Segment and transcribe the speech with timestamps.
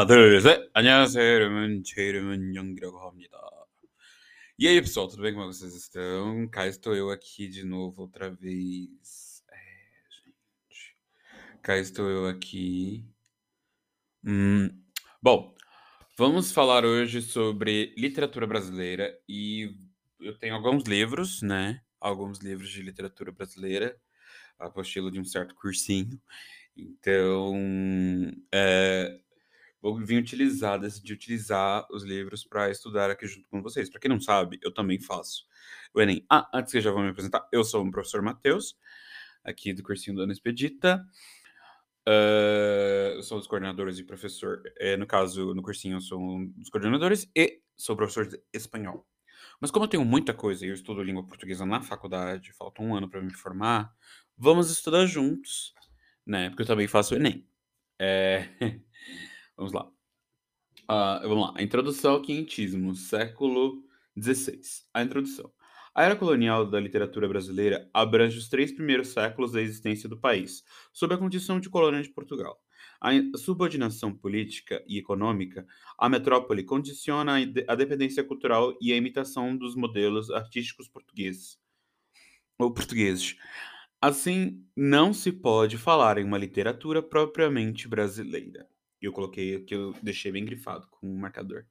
[0.00, 0.70] 하나, 둘, 셋.
[0.72, 1.82] 안녕하세요, 여러분.
[1.84, 3.36] 제 이름은 영기라고 합니다.
[4.58, 5.34] E aí, pessoal, tudo bem?
[5.34, 6.48] Como vocês estão?
[6.48, 9.44] Cá estou eu aqui de novo, outra vez.
[9.50, 9.56] É,
[10.24, 10.96] gente.
[11.62, 13.04] Cá estou eu aqui.
[14.24, 14.70] Hum,
[15.22, 15.54] bom,
[16.16, 19.76] vamos falar hoje sobre literatura brasileira e
[20.18, 21.82] eu tenho alguns livros, né?
[22.00, 23.94] Alguns livros de literatura brasileira,
[24.58, 26.18] apostila de um certo cursinho.
[26.74, 27.54] Então,
[28.50, 29.20] é,
[29.81, 33.89] vou vir utilizar, decidi utilizar os livros para estudar aqui junto com vocês.
[33.89, 35.45] Para quem não sabe, eu também faço
[35.93, 36.25] o Enem.
[36.29, 38.77] Ah, antes que eu já vou me apresentar, eu sou o professor Matheus,
[39.43, 41.05] aqui do cursinho da Ana Expedita.
[42.07, 44.61] Uh, eu sou um dos coordenadores e professor.
[44.77, 49.07] É, no caso, no cursinho, eu sou um dos coordenadores e sou professor de espanhol.
[49.59, 52.95] Mas como eu tenho muita coisa e eu estudo língua portuguesa na faculdade, falta um
[52.95, 53.93] ano para me formar,
[54.37, 55.73] vamos estudar juntos,
[56.25, 56.49] né?
[56.49, 57.47] Porque eu também faço o Enem.
[57.99, 58.47] É...
[59.61, 59.87] vamos lá.
[60.89, 61.61] Uh, vamos lá.
[61.61, 63.83] Introdução ao quinhentismo, século
[64.19, 64.59] XVI.
[64.93, 65.51] A introdução.
[65.93, 70.63] A era colonial da literatura brasileira abrange os três primeiros séculos da existência do país,
[70.91, 72.59] sob a condição de colônia de Portugal.
[72.99, 75.65] A subordinação política e econômica
[75.97, 77.37] à metrópole condiciona
[77.67, 81.59] a dependência cultural e a imitação dos modelos artísticos portugueses
[82.57, 83.35] ou portugueses.
[83.99, 88.70] Assim, não se pode falar em uma literatura propriamente brasileira.
[89.01, 91.65] Eu coloquei aqui, eu deixei bem grifado com um marcador.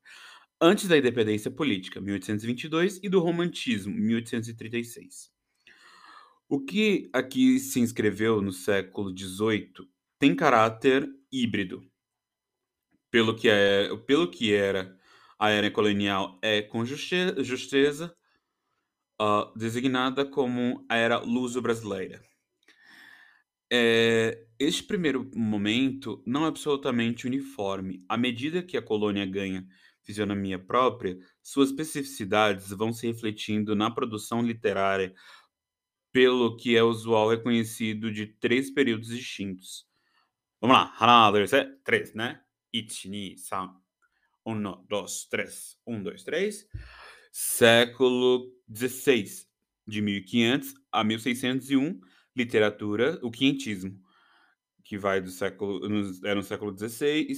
[0.60, 5.32] Antes da independência política, 1822, e do romantismo, 1836.
[6.48, 11.82] O que aqui se inscreveu no século XVIII tem caráter híbrido.
[13.10, 14.98] Pelo que, é, pelo que era
[15.38, 18.14] a era colonial é com justeza
[19.20, 22.22] uh, designada como a era luso-brasileira.
[23.72, 28.04] É, este primeiro momento não é absolutamente uniforme.
[28.08, 29.66] À medida que a colônia ganha
[30.02, 35.14] fisionomia própria, suas especificidades vão se refletindo na produção literária,
[36.12, 39.86] pelo que é usual reconhecido de três períodos distintos.
[40.60, 41.48] Vamos lá, Hanader,
[41.84, 42.40] três, né?
[42.72, 43.74] Ichini, san,
[44.44, 46.66] um, dois, três, um, dois, três.
[47.32, 49.46] Século XVI,
[49.86, 52.00] de 1500 a 1601
[52.42, 54.00] literatura, o quinhentismo,
[54.84, 55.80] que vai do século,
[56.24, 57.32] é no século XVI,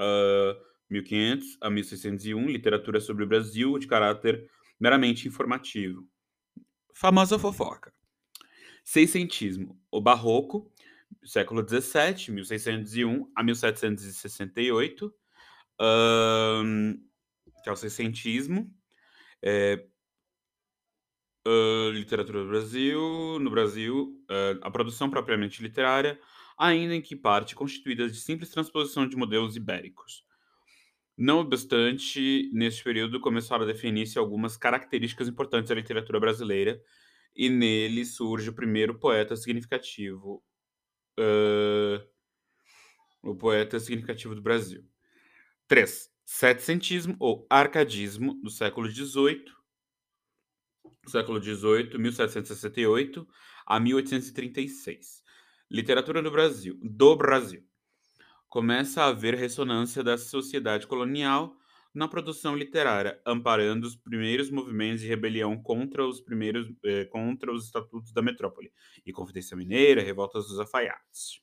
[0.00, 6.08] uh, 1500 a 1601, literatura sobre o Brasil de caráter meramente informativo.
[6.94, 7.92] Famosa fofoca.
[8.84, 10.72] Seiscentismo, o barroco,
[11.24, 15.14] século XVII, 1601 a 1768,
[15.80, 16.94] um,
[17.62, 18.72] que é o seiscentismo.
[19.42, 19.84] É,
[21.92, 24.20] literatura do Brasil, no Brasil,
[24.62, 26.18] a produção propriamente literária,
[26.58, 30.24] ainda em que parte constituída de simples transposição de modelos ibéricos.
[31.16, 36.80] Não obstante, neste período começaram a definir-se algumas características importantes da literatura brasileira,
[37.34, 40.42] e nele surge o primeiro poeta significativo,
[43.22, 44.84] o poeta significativo do Brasil.
[45.68, 46.10] 3.
[46.24, 49.44] Setecentismo ou arcadismo do século XVIII,
[51.10, 53.26] século XVIII, 1768
[53.66, 55.22] a 1836.
[55.70, 57.62] Literatura do Brasil, do Brasil.
[58.48, 61.56] Começa a haver ressonância da sociedade colonial
[61.92, 67.64] na produção literária, amparando os primeiros movimentos de rebelião contra os primeiros eh, contra os
[67.64, 68.70] estatutos da metrópole
[69.04, 71.40] e Confidência Mineira, revoltas dos alfaiates.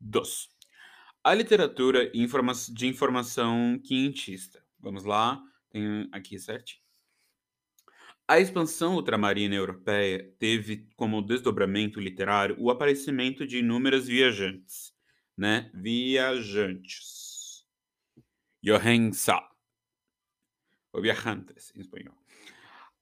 [0.00, 0.48] 2.
[1.22, 4.64] A literatura de informação quinhentista.
[4.78, 6.79] Vamos lá, tem aqui certinho.
[8.30, 14.94] A expansão ultramarina europeia teve como desdobramento literário o aparecimento de inúmeras viajantes,
[15.36, 15.68] né?
[15.74, 17.66] Viajantes.
[18.62, 19.42] Johensa.
[20.92, 22.14] Ou viajantes, em espanhol.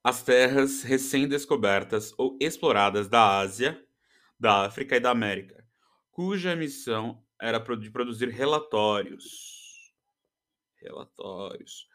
[0.03, 3.87] As terras recém-descobertas ou exploradas da Ásia,
[4.41, 5.63] da África e da América,
[6.11, 9.93] cuja missão era de produzir relatórios.
[10.77, 11.87] Relatórios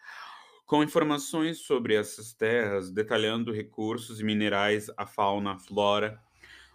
[0.73, 6.19] com informações sobre essas terras, detalhando recursos e minerais, a fauna, a flora,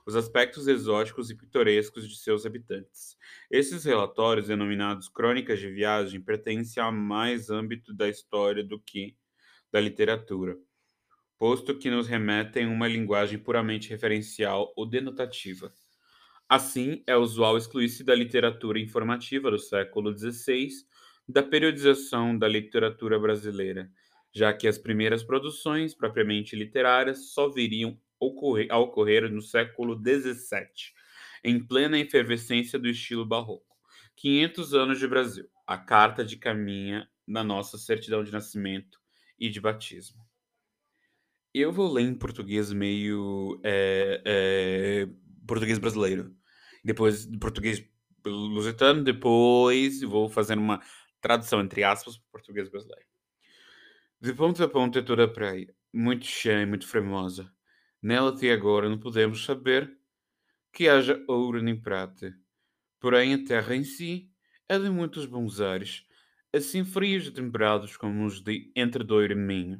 [0.06, 3.16] os aspectos exóticos e pitorescos de seus habitantes.
[3.50, 9.16] Esses relatórios, denominados crônicas de viagem, pertencem a mais âmbito da história do que
[9.72, 10.56] da literatura,
[11.36, 15.72] posto que nos remetem a uma linguagem puramente referencial ou denotativa.
[16.48, 20.68] Assim, é usual excluir-se da literatura informativa do século XVI
[21.28, 23.90] da periodização da literatura brasileira,
[24.32, 30.66] já que as primeiras produções propriamente literárias só viriam ocorrer, a ocorrer no século XVII,
[31.44, 33.76] em plena efervescência do estilo barroco.
[34.16, 35.48] 500 anos de Brasil.
[35.66, 38.98] a carta de caminha na nossa certidão de nascimento
[39.38, 40.26] e de batismo.
[41.52, 45.08] Eu vou ler em português meio eh, eh,
[45.46, 46.34] português brasileiro,
[46.82, 47.86] depois português
[48.26, 50.80] lusitano, depois vou fazer uma
[51.20, 53.06] tradução entre aspas para português brasileiro.
[54.20, 57.52] De ponta a ponta é toda a praia, muito cheia e muito fremosa.
[58.02, 59.96] Nela até agora não podemos saber
[60.72, 62.34] que haja ouro nem prata.
[63.00, 64.30] Porém, a terra em si
[64.68, 66.04] é de muitos bons ares,
[66.52, 69.78] assim frios e temperados como os de entre Douro e Minho.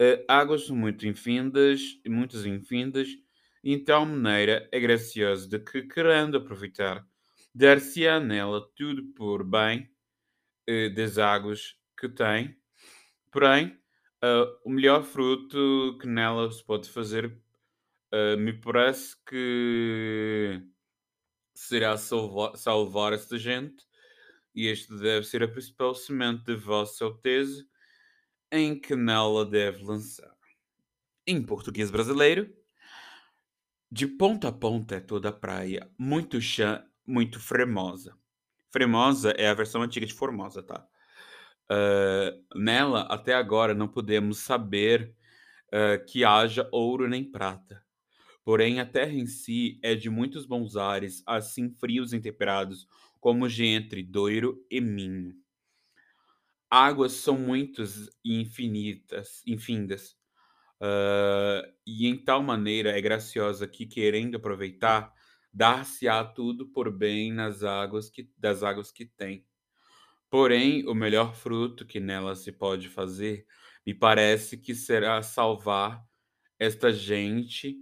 [0.00, 3.08] Uh, águas muito infindas, muitas infindas,
[3.64, 7.06] e em tal maneira é gracioso de que, querendo aproveitar,
[7.54, 9.90] dar-se-á nela tudo por bem
[10.68, 12.56] uh, das águas que tem.
[13.30, 13.78] Porém,
[14.22, 17.36] uh, o melhor fruto que nela se pode fazer,
[18.38, 20.62] me parece que
[21.54, 23.84] será salvar, salvar esta gente,
[24.54, 27.66] e este deve ser a principal semente de Vossa Alteza,
[28.50, 30.34] em que nela deve lançar.
[31.26, 32.54] Em português brasileiro,
[33.90, 38.16] de ponta a ponta é toda a praia, muito chã, muito fremosa.
[38.70, 40.86] Fremosa é a versão antiga de Formosa, tá?
[41.70, 45.14] Uh, nela, até agora, não podemos saber
[45.68, 47.84] uh, que haja ouro nem prata.
[48.44, 52.86] Porém, a terra em si é de muitos bons ares, assim frios e temperados,
[53.20, 55.34] como entre Doiro e Minho.
[56.70, 60.16] Águas são muitas e infinitas, infindas,
[60.80, 65.12] uh, e em tal maneira é graciosa que, querendo aproveitar,
[65.56, 69.46] dar-se-á tudo por bem nas águas que, das águas que tem.
[70.28, 73.46] Porém, o melhor fruto que nela se pode fazer,
[73.86, 76.04] me parece que será salvar
[76.58, 77.74] esta gente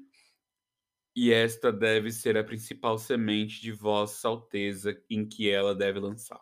[1.16, 6.40] e esta deve ser a principal semente de Vossa Alteza em que ela deve lançar.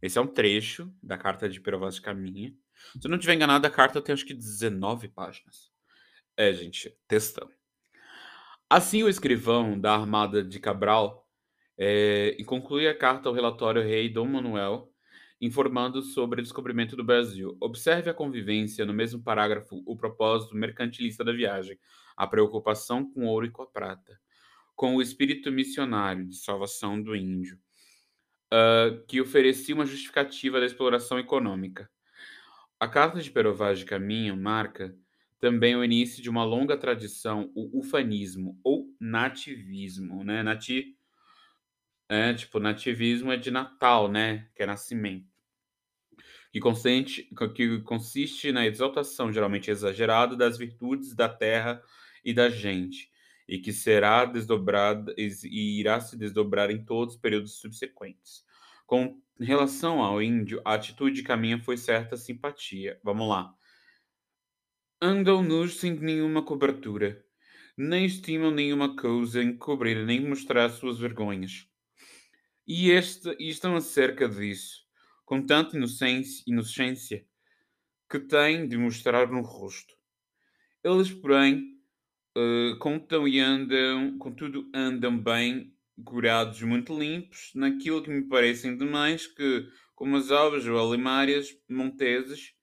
[0.00, 2.54] Esse é um trecho da carta de Perovaz de Caminha.
[2.98, 5.70] Se eu não estiver enganado, a carta tem acho que 19 páginas.
[6.38, 7.50] É, gente, textão.
[8.74, 11.28] Assim, o escrivão da armada de Cabral
[11.76, 14.90] é, conclui a carta ao relatório rei Dom Manuel,
[15.38, 17.54] informando sobre o descobrimento do Brasil.
[17.60, 21.78] Observe a convivência, no mesmo parágrafo, o propósito mercantilista da viagem,
[22.16, 24.18] a preocupação com o ouro e com a prata,
[24.74, 27.58] com o espírito missionário de salvação do índio,
[28.54, 31.90] uh, que oferecia uma justificativa da exploração econômica.
[32.80, 34.96] A Carta de Perovaz de Caminho marca
[35.42, 40.40] também o início de uma longa tradição, o ufanismo ou nativismo, né?
[40.40, 40.96] Nati,
[42.08, 44.48] é, tipo, nativismo é de Natal, né?
[44.54, 45.26] Que é nascimento
[46.52, 51.82] que consiste, que consiste na exaltação geralmente exagerada das virtudes da terra
[52.22, 53.10] e da gente,
[53.48, 58.44] e que será desdobrada e irá se desdobrar em todos os períodos subsequentes.
[58.86, 63.00] Com relação ao índio, a atitude de caminha foi certa simpatia.
[63.02, 63.52] Vamos lá.
[65.04, 67.26] Andam nus sem nenhuma cobertura,
[67.76, 71.66] nem estimam nenhuma coisa em cobrir nem mostrar suas vergonhas.
[72.64, 74.86] E, este, e estão acerca disso
[75.24, 77.26] com tanta inocência, inocência
[78.08, 79.92] que têm de mostrar no rosto.
[80.84, 81.80] Eles, porém,
[82.38, 89.26] uh, contam e andam, contudo, andam bem curados, muito limpos, naquilo que me parecem demais,
[89.26, 92.54] que, como as aves ou alimárias monteses,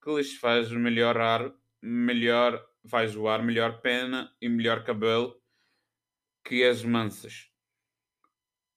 [0.00, 1.52] que lhes faz melhorar,
[1.84, 5.38] melhor, faz voar melhor pena e melhor cabelo
[6.44, 7.50] que as mansas.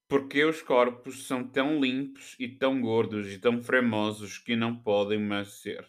[0.09, 5.19] Porque os corpos são tão limpos e tão gordos e tão fremosos que não podem
[5.19, 5.85] mais ser.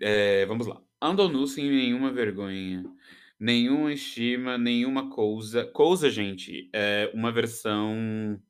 [0.00, 0.80] É, vamos lá.
[1.00, 2.84] Andam nu sem nenhuma vergonha,
[3.38, 5.64] nenhuma estima, nenhuma coisa.
[5.64, 8.40] Coisa, gente, é uma versão.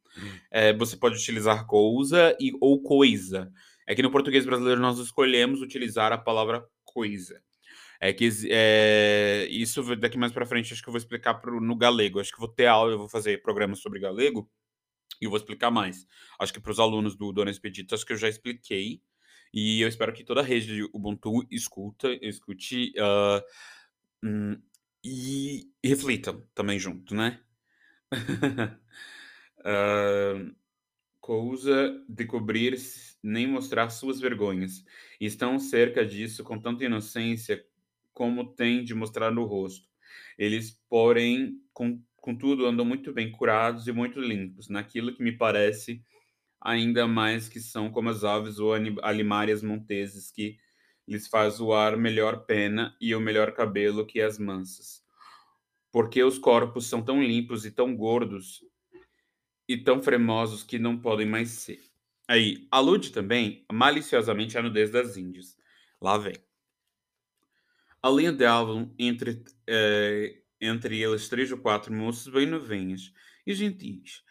[0.50, 3.52] É, você pode utilizar coisa e, ou coisa.
[3.87, 7.43] É que no português brasileiro nós escolhemos utilizar a palavra coisa.
[8.01, 11.77] É que é, isso daqui mais para frente acho que eu vou explicar pro, no
[11.77, 12.19] galego.
[12.21, 14.51] Acho que vou ter aula, eu vou fazer programa sobre galego
[15.21, 16.07] e eu vou explicar mais.
[16.39, 19.03] Acho que para os alunos do Dona Expedito, acho que eu já expliquei.
[19.53, 23.43] E eu espero que toda a rede de Ubuntu escuta, escute uh,
[24.25, 24.61] hum,
[25.05, 27.41] e, e reflitam também junto, né?
[29.59, 30.55] uh,
[31.21, 32.77] coisa de cobrir
[33.23, 34.85] nem mostrar suas vergonhas.
[35.21, 37.65] E estão cerca disso com tanta inocência
[38.12, 39.89] como tem de mostrar no rosto.
[40.39, 46.03] Eles, porém, com, contudo, andam muito bem curados e muito limpos, naquilo que me parece
[46.61, 48.73] ainda mais que são como as aves ou
[49.03, 50.59] alimárias monteses, que
[51.09, 55.03] lhes faz o ar melhor pena e o melhor cabelo que as mansas.
[55.91, 58.65] Porque os corpos são tão limpos e tão gordos
[59.71, 61.81] e tão fremosos que não podem mais ser.
[62.27, 65.57] Aí, alude também maliciosamente à nudez das Índias.
[66.00, 66.35] Lá vem.
[68.03, 73.12] A linha de Avalon entre, eh, entre eles três ou quatro moços bem novinhos
[73.47, 74.25] e gentis,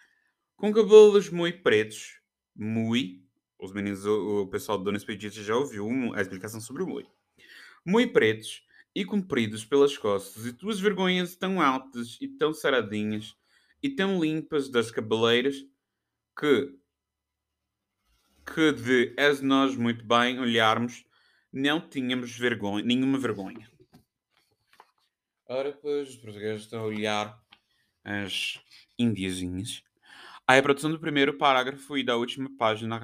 [0.57, 2.19] com cabelos muito pretos,
[2.53, 3.23] muito,
[3.57, 7.09] os meninos, o, pessoal do Dona Expedita já ouviu a explicação sobre o muito,
[7.85, 13.39] muito pretos e compridos pelas costas, e tuas vergonhas tão altas e tão saradinhas
[13.81, 15.55] e tão limpas das cabeleiras
[16.37, 16.77] que
[18.53, 21.05] que de as nós muito bem olharmos
[21.51, 23.69] não tínhamos vergonha, nenhuma vergonha.
[25.47, 27.41] Ora, pois, os portugueses estão a olhar
[28.03, 28.59] as
[28.97, 29.83] indiazinhas.
[30.47, 32.99] A produção do primeiro parágrafo e da última página.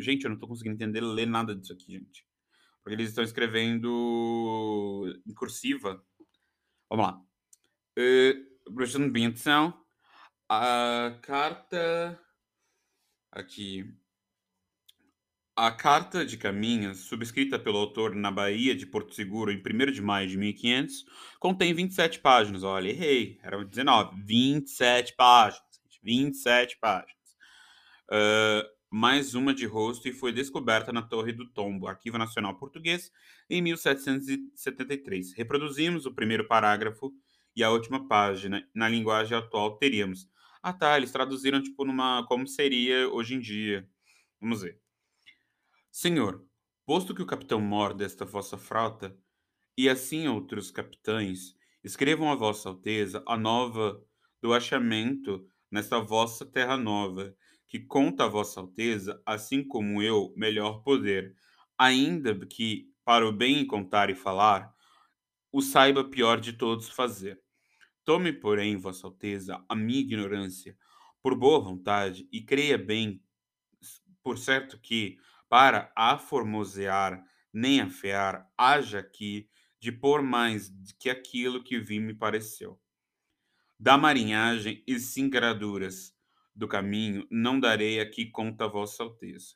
[0.00, 2.24] Gente, eu não estou conseguindo entender, ler nada disso aqui, gente.
[2.82, 6.04] Porque eles estão escrevendo em cursiva.
[6.88, 7.22] Vamos lá.
[7.98, 9.84] Uh, prestando bem atenção.
[10.50, 12.18] A carta.
[13.30, 13.84] Aqui.
[15.54, 20.00] A carta de caminhos, subscrita pelo autor na Bahia de Porto Seguro em 1 de
[20.00, 21.04] maio de 1500,
[21.38, 22.62] contém 27 páginas.
[22.62, 24.22] Olha, errei, eram 19.
[24.22, 25.68] 27 páginas.
[26.02, 27.36] 27 páginas.
[28.10, 33.12] Uh, mais uma de rosto e foi descoberta na Torre do Tombo, Arquivo Nacional Português,
[33.50, 35.34] em 1773.
[35.34, 37.12] Reproduzimos o primeiro parágrafo
[37.54, 38.66] e a última página.
[38.72, 40.26] Na linguagem atual teríamos.
[40.62, 42.24] Ah tá, eles traduziram tipo numa.
[42.26, 43.88] como seria hoje em dia.
[44.40, 44.80] Vamos ver.
[45.90, 46.46] Senhor,
[46.86, 49.16] posto que o capitão mor desta vossa frota,
[49.76, 54.02] e assim outros capitães, escrevam a vossa alteza a nova
[54.42, 57.34] do achamento nesta vossa terra nova,
[57.66, 61.36] que conta a vossa alteza, assim como eu, melhor poder,
[61.78, 64.72] ainda que, para o bem contar e falar,
[65.52, 67.40] o saiba pior de todos fazer.
[68.08, 70.74] Tome, porém, vossa alteza, a minha ignorância,
[71.22, 73.22] por boa vontade, e creia bem,
[74.22, 77.22] por certo que, para aformosear
[77.52, 79.46] nem afear, haja aqui
[79.78, 82.80] de pôr mais que aquilo que vi me pareceu.
[83.78, 86.16] Da marinhagem e singraduras
[86.56, 89.54] do caminho não darei aqui conta a vossa alteza.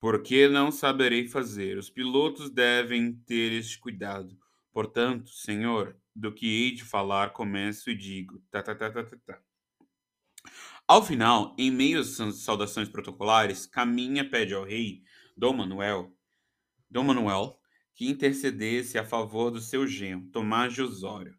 [0.00, 1.76] Porque não saberei fazer.
[1.76, 4.42] Os pilotos devem ter este cuidado.
[4.74, 8.42] Portanto, senhor, do que hei de falar, começo e digo.
[8.50, 9.40] Tá, tá, tá, tá, tá, tá.
[10.86, 12.08] Ao final, em meio às
[12.42, 15.02] saudações protocolares, Caminha pede ao rei
[15.36, 16.12] Dom Manuel,
[16.90, 17.58] Dom Manuel
[17.94, 21.38] que intercedesse a favor do seu genro, Tomás de Osório,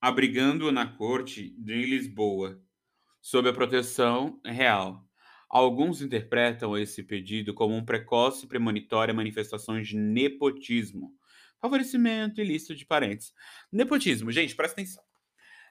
[0.00, 2.60] abrigando-o na corte de Lisboa,
[3.20, 5.08] sob a proteção real.
[5.48, 11.16] Alguns interpretam esse pedido como um precoce e premonitória manifestação de nepotismo,
[11.62, 13.32] favorecimento ilícito de parentes.
[13.72, 15.02] Nepotismo, gente, presta atenção.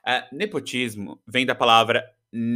[0.04, 2.04] Uh, nepotismo vem da palavra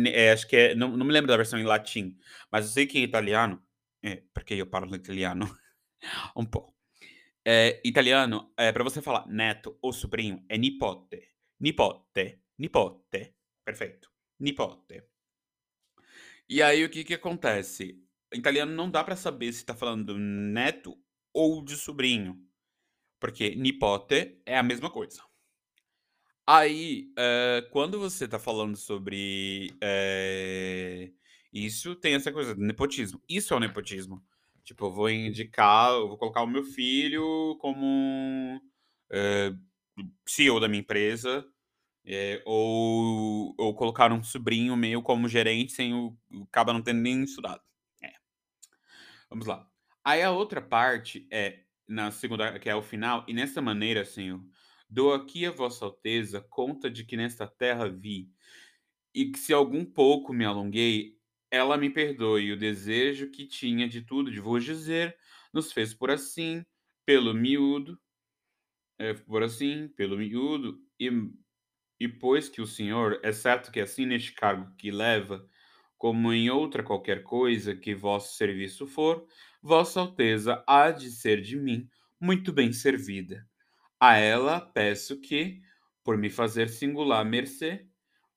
[0.08, 2.16] é, acho que é, não, não me lembro da versão em latim,
[2.50, 3.62] mas eu sei que em italiano,
[4.02, 5.46] é, porque eu falo italiano
[6.34, 6.74] um pouco.
[7.44, 11.30] É, italiano, é, para você falar neto ou sobrinho, é nipote.
[11.60, 12.40] Nipote.
[12.58, 13.34] Nipote.
[13.64, 14.10] Perfeito.
[14.40, 15.02] Nipote.
[16.48, 18.02] E aí o que que acontece?
[18.32, 20.98] Em italiano não dá para saber se tá falando neto
[21.32, 22.45] ou de sobrinho.
[23.26, 25.20] Porque nipote é a mesma coisa.
[26.48, 31.10] Aí, eh, quando você tá falando sobre, eh,
[31.52, 33.20] isso, tem essa coisa do nepotismo.
[33.28, 34.22] Isso é o nepotismo.
[34.62, 38.60] Tipo, eu vou indicar eu vou colocar o meu filho como,
[39.10, 39.52] eh,
[40.28, 41.44] CEO da minha empresa,
[42.06, 47.00] eh, ou ou colocar um sobrinho meu como gerente sem o o caba não tendo
[47.02, 47.62] nem estudado.
[48.02, 48.12] É.
[49.30, 49.68] Vamos lá.
[50.04, 54.40] Aí a outra parte é na segunda que é o final, e nessa maneira, Senhor
[54.88, 58.30] Dou aqui a vossa alteza conta de que nesta terra vi,
[59.14, 61.16] e que se algum pouco me alonguei,
[61.50, 65.16] ela me perdoe o desejo que tinha de tudo de vos dizer,
[65.52, 66.64] nos fez por assim,
[67.04, 67.98] pelo miúdo,
[68.98, 71.10] é, por assim, pelo miúdo, e,
[72.00, 75.48] e pois que o Senhor, é certo que assim neste cargo que leva,
[75.98, 79.26] como em outra qualquer coisa que vosso serviço for,
[79.66, 81.88] vossa alteza há de ser de mim
[82.20, 83.44] muito bem servida
[83.98, 85.60] a ela peço que,
[86.04, 87.86] por me fazer singular mercê,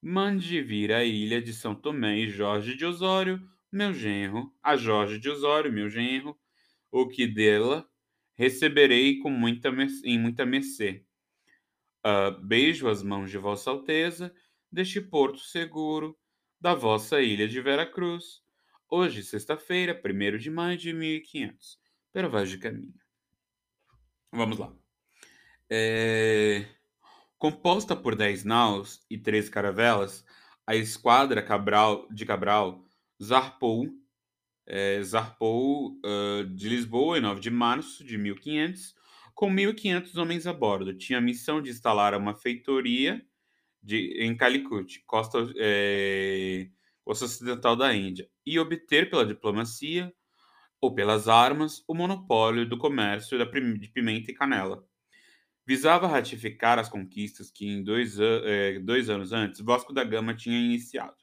[0.01, 3.39] mande vir à ilha de São Tomé e Jorge de Osório,
[3.71, 6.35] meu genro, a Jorge de Osório, meu genro,
[6.91, 7.87] o que dela
[8.33, 9.69] receberei com muita
[10.03, 11.05] em muita mercê.
[12.03, 14.33] Uh, beijo as mãos de Vossa Alteza,
[14.71, 16.17] deste porto seguro,
[16.59, 18.41] da vossa ilha de Vera Cruz,
[18.89, 21.79] hoje, sexta-feira, 1 de maio de 1500,
[22.11, 22.93] pelo Vaz de Caminho.
[24.31, 24.73] Vamos lá.
[25.69, 26.65] É...
[27.37, 30.25] Composta por 10 naus e 3 caravelas,
[30.67, 32.83] a esquadra Cabral, de Cabral
[33.21, 33.87] zarpou,
[34.67, 38.93] é, zarpou uh, de Lisboa em 9 de março de 1500,
[39.33, 40.93] com 1.500 homens a bordo.
[40.93, 43.25] Tinha a missão de instalar uma feitoria
[43.81, 46.67] de, em Calicut, costa, é,
[47.09, 50.13] ocidental da Índia, e obter pela diplomacia
[50.81, 54.85] ou pelas armas o monopólio do comércio de pimenta e canela.
[55.65, 60.59] Visava ratificar as conquistas que, em dois, é, dois anos antes, Vasco da Gama tinha
[60.59, 61.17] iniciado.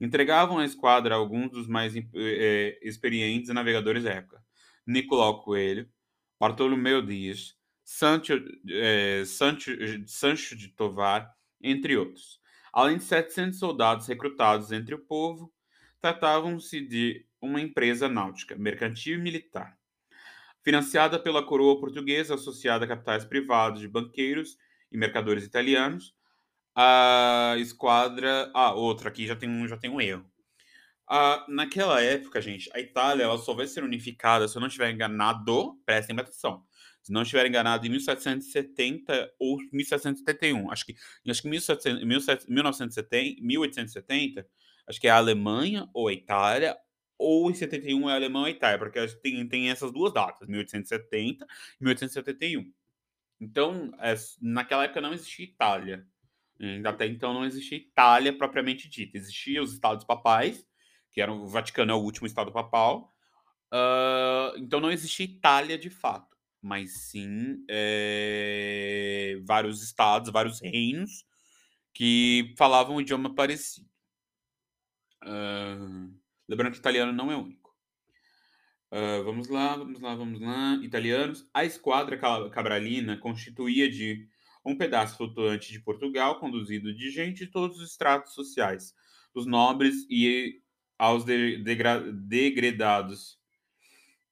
[0.00, 4.42] Entregavam à esquadra alguns dos mais é, experientes navegadores da época:
[4.86, 5.88] Nicolau Coelho,
[6.40, 8.34] Bartolomeu Dias, Sancho,
[8.70, 9.70] é, Sancho,
[10.06, 12.40] Sancho de Tovar, entre outros.
[12.74, 15.54] Além de 700 soldados recrutados entre o povo,
[16.00, 19.78] tratavam-se de uma empresa náutica, mercantil e militar.
[20.60, 24.56] Financiada pela coroa portuguesa, associada a capitais privados de banqueiros
[24.90, 26.16] e mercadores italianos,
[26.74, 28.50] a esquadra.
[28.52, 30.28] Ah, outra aqui já tem um, já tem um erro.
[31.08, 34.90] Ah, naquela época, gente, a Itália ela só vai ser unificada, se eu não estiver
[34.90, 36.64] enganado, prestem atenção.
[37.04, 40.70] Se não estiver enganado, em 1770 ou 1771.
[40.70, 40.96] Acho que,
[41.28, 42.02] acho que 1700,
[42.48, 44.48] 1970, 1870,
[44.86, 46.74] acho que é a Alemanha ou a Itália,
[47.18, 50.48] ou em 71 é a Alemanha ou a Itália, porque tem, tem essas duas datas,
[50.48, 51.44] 1870
[51.78, 52.72] e 1871.
[53.38, 56.06] Então, é, naquela época não existia Itália.
[56.86, 59.18] Até então não existia Itália propriamente dita.
[59.18, 60.66] Existiam os estados papais,
[61.12, 63.14] que eram o Vaticano é o último estado papal.
[63.70, 66.33] Uh, então não existia Itália de fato,
[66.64, 71.26] mas sim é, vários estados, vários reinos
[71.92, 73.86] que falavam um idioma parecido.
[75.22, 76.10] Uh,
[76.48, 77.70] lembrando que italiano não é único.
[78.90, 80.80] Uh, vamos lá, vamos lá, vamos lá.
[80.82, 81.46] Italianos.
[81.52, 82.18] A esquadra
[82.50, 84.26] cabralina constituía de
[84.64, 88.94] um pedaço flutuante de Portugal, conduzido de gente de todos os estratos sociais,
[89.34, 90.62] dos nobres e
[90.98, 91.62] aos de,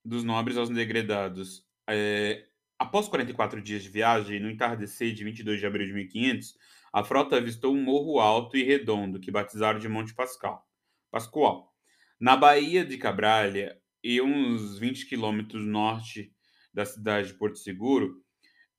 [0.02, 1.70] dos nobres aos degredados.
[1.94, 2.46] É,
[2.78, 6.56] após 44 dias de viagem, no entardecer de 22 de abril de 1500,
[6.90, 10.66] a frota avistou um morro alto e redondo que batizaram de Monte Pascal,
[11.10, 11.70] Pascoal.
[12.18, 16.32] Na Baía de Cabralha e uns 20 quilômetros norte
[16.72, 18.22] da cidade de Porto Seguro,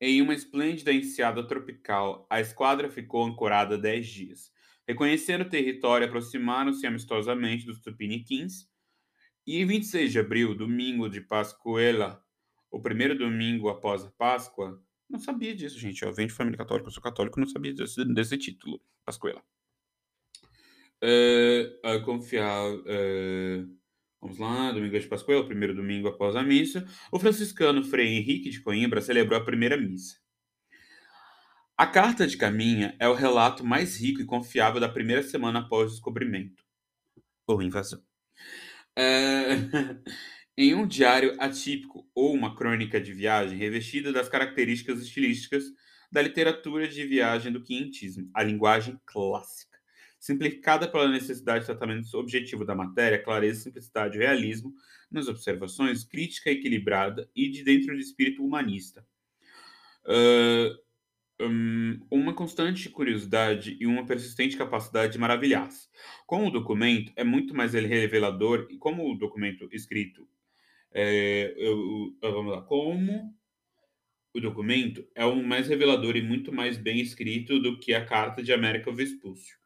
[0.02, 4.52] em uma esplêndida enseada tropical, a esquadra ficou ancorada dez dias.
[4.88, 8.67] Reconhecendo o território, aproximaram-se amistosamente dos tupiniquins
[9.45, 12.23] e em 26 de abril, domingo de Pascuela,
[12.74, 16.02] o primeiro domingo após a Páscoa, não sabia disso, gente.
[16.02, 19.44] Eu venho de família católica, eu sou católico, não sabia desse, desse título, Pascuela.
[21.04, 22.74] Uh, confiar.
[22.74, 23.78] Uh,
[24.20, 26.84] vamos lá, domingo de o primeiro domingo após a missa.
[27.12, 30.18] O franciscano Frei Henrique de Coimbra celebrou a primeira missa.
[31.78, 35.92] A carta de Caminha é o relato mais rico e confiável da primeira semana após
[35.92, 36.64] o descobrimento
[37.46, 38.02] ou invasão.
[38.98, 39.58] É...
[40.58, 45.63] em um diário atípico ou uma crônica de viagem revestida das características estilísticas
[46.12, 49.80] da literatura de viagem do quinhentismo, a linguagem clássica,
[50.20, 54.74] simplificada pela necessidade de tratamento objetivo da matéria, clareza, simplicidade e realismo
[55.12, 59.06] nas observações, crítica equilibrada e de dentro do espírito humanista.
[60.06, 60.84] Uh,
[61.42, 65.89] um, uma constante curiosidade e uma persistente capacidade de maravilhar-se.
[66.26, 70.28] Como o documento é muito mais revelador, e como o documento escrito,
[70.93, 73.34] é, eu, eu, vamos lá, como
[74.34, 78.41] o documento é o mais revelador e muito mais bem escrito do que a Carta
[78.41, 79.58] de América Vespúcio,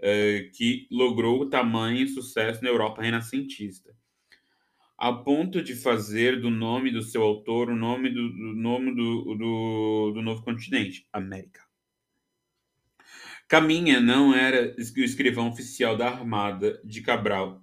[0.00, 3.96] é, que logrou tamanho sucesso na Europa renascentista
[4.98, 9.36] a ponto de fazer do nome do seu autor o nome do, do nome do,
[9.36, 11.62] do, do, novo continente, América.
[13.46, 17.62] Caminha não era o escrivão oficial da Armada de Cabral.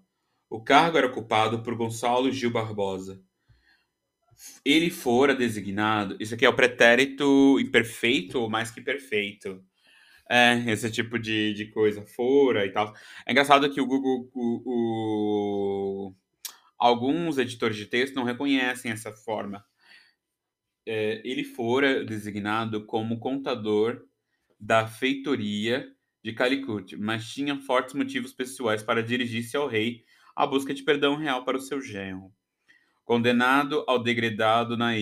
[0.49, 3.21] O cargo era ocupado por Gonçalo Gil Barbosa.
[4.63, 6.17] Ele fora designado.
[6.19, 9.63] Isso aqui é o pretérito imperfeito ou mais que perfeito.
[10.29, 12.05] É, esse tipo de, de coisa.
[12.05, 12.93] Fora e tal.
[13.25, 14.29] É engraçado que o Google.
[14.33, 16.15] O, o
[16.77, 19.65] Alguns editores de texto não reconhecem essa forma.
[20.85, 24.05] É, ele fora designado como contador
[24.59, 25.89] da feitoria
[26.23, 30.03] de Calicut, mas tinha fortes motivos pessoais para dirigir-se ao rei
[30.35, 32.31] à busca de perdão real para o seu genro.
[33.03, 34.93] Condenado ao degredado na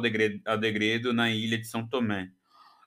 [0.00, 2.32] degredo, ao degredo na ilha de São Tomé.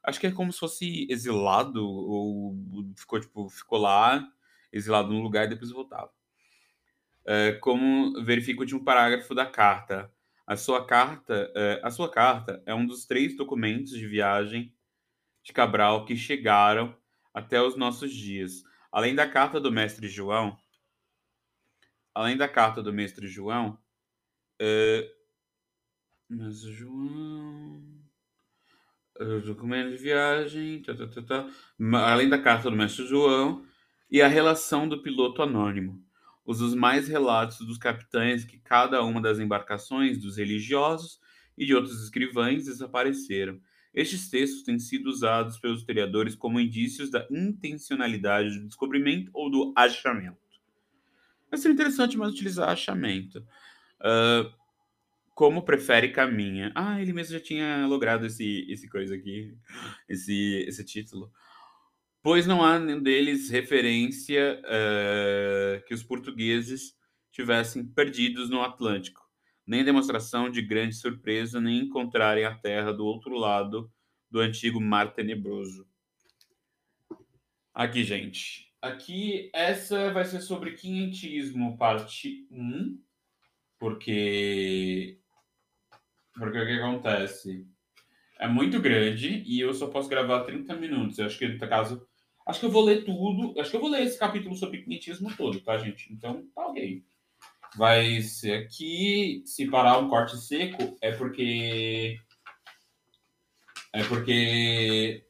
[0.03, 2.57] Acho que é como se fosse exilado, ou
[2.97, 4.27] ficou, tipo, ficou lá,
[4.71, 6.11] exilado num lugar e depois voltava.
[7.25, 10.11] É, como verifica o último parágrafo da carta.
[10.45, 14.73] A sua carta, é, a sua carta é um dos três documentos de viagem
[15.41, 16.93] de Cabral que chegaram
[17.33, 18.63] até os nossos dias.
[18.91, 20.57] Além da carta do mestre João,
[22.13, 23.77] além da carta do mestre João,
[24.61, 25.23] uh,
[26.29, 27.83] mas João,
[29.45, 31.49] documento de viagem, tá, tá, tá, tá,
[32.05, 33.65] além da carta do mestre João
[34.09, 36.03] e a relação do piloto anônimo,
[36.45, 41.19] os os mais relatos dos capitães que cada uma das embarcações dos religiosos
[41.57, 43.59] e de outros escrivães desapareceram.
[43.93, 49.71] Estes textos têm sido usados pelos historiadores como indícios da intencionalidade do descobrimento ou do
[49.75, 50.42] achamento.
[51.53, 53.45] Vai ser interessante mais utilizar achamento.
[53.99, 54.51] Uh,
[55.35, 56.71] como prefere caminha.
[56.73, 59.55] Ah, ele mesmo já tinha logrado esse, esse coisa aqui,
[60.09, 61.31] esse, esse título.
[62.23, 66.97] Pois não há nenhum deles referência uh, que os portugueses
[67.31, 69.21] tivessem perdidos no Atlântico
[69.63, 73.93] nem demonstração de grande surpresa, nem encontrarem a terra do outro lado
[74.27, 75.87] do antigo Mar Tenebroso.
[77.71, 78.72] Aqui, gente.
[78.83, 82.99] Aqui, essa vai ser sobre quinhentismo, parte 1,
[83.79, 85.19] porque.
[86.33, 87.67] Porque o que acontece?
[88.39, 91.17] É muito grande e eu só posso gravar 30 minutos.
[91.17, 92.05] Eu acho que, no caso.
[92.45, 93.57] Acho que eu vou ler tudo.
[93.59, 96.11] Acho que eu vou ler esse capítulo sobre quinhentismo todo, tá, gente?
[96.11, 97.03] Então, tá ok
[97.75, 99.43] vai ser aqui.
[99.45, 102.19] Se parar um corte seco, é porque.
[103.93, 105.23] É porque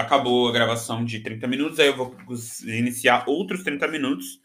[0.00, 2.16] acabou a gravação de 30 minutos, aí eu vou
[2.64, 4.40] iniciar outros 30 minutos,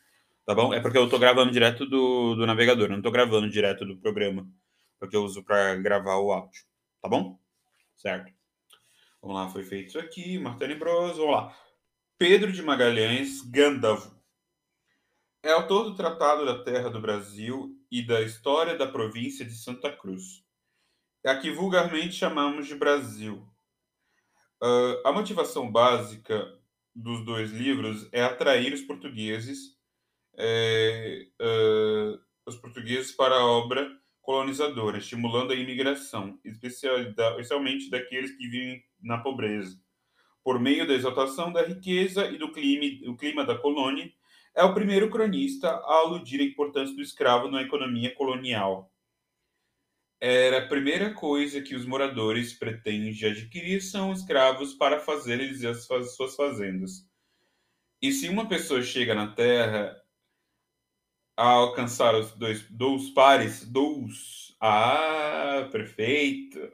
[0.45, 0.73] tá bom?
[0.73, 4.47] É porque eu tô gravando direto do, do navegador, não tô gravando direto do programa,
[4.99, 6.63] porque eu uso para gravar o áudio,
[7.01, 7.39] tá bom?
[7.95, 8.31] Certo.
[9.21, 11.57] Vamos lá, foi feito isso aqui, Martini Bros, vamos lá.
[12.17, 14.07] Pedro de Magalhães, Gandalf,
[15.43, 19.91] é autor do Tratado da Terra do Brasil e da História da Província de Santa
[19.91, 20.43] Cruz,
[21.23, 23.47] é a que vulgarmente chamamos de Brasil.
[24.61, 26.47] Uh, a motivação básica
[26.95, 29.75] dos dois livros é atrair os portugueses,
[30.37, 33.89] é, uh, os portugueses para a obra
[34.21, 39.79] colonizadora, estimulando a imigração, especialmente daqueles que vivem na pobreza,
[40.43, 44.11] por meio da exaltação da riqueza e do clima, do clima da colônia
[44.55, 48.89] é o primeiro cronista a aludir a importância do escravo na economia colonial.
[50.19, 56.35] Era a primeira coisa que os moradores pretendem adquirir são escravos para fazerem as suas
[56.35, 57.07] fazendas.
[58.01, 59.95] E se uma pessoa chega na Terra
[61.37, 66.71] a alcançar os dois, dois pares, dois, ah, perfeito,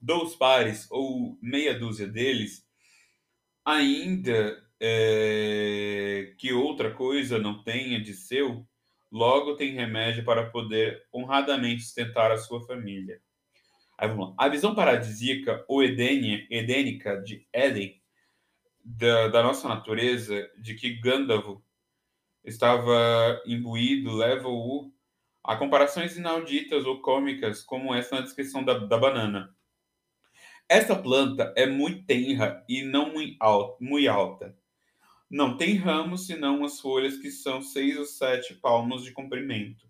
[0.00, 2.64] dois pares ou meia dúzia deles,
[3.64, 8.66] ainda é, que outra coisa não tenha de seu,
[9.16, 13.18] logo tem remédio para poder honradamente sustentar a sua família.
[13.96, 14.34] Aí vamos lá.
[14.36, 17.98] A visão paradisíaca ou edênia, edênica de Éden,
[18.84, 21.62] da, da, nossa natureza, de que Gandalf
[22.44, 24.92] estava imbuído, leva-o
[25.42, 29.56] a comparações inauditas ou cômicas, como essa na descrição da, da banana.
[30.68, 34.56] Esta planta é muito tenra e não muito alta.
[35.28, 39.88] Não tem ramos senão as folhas que são seis ou sete palmos de comprimento.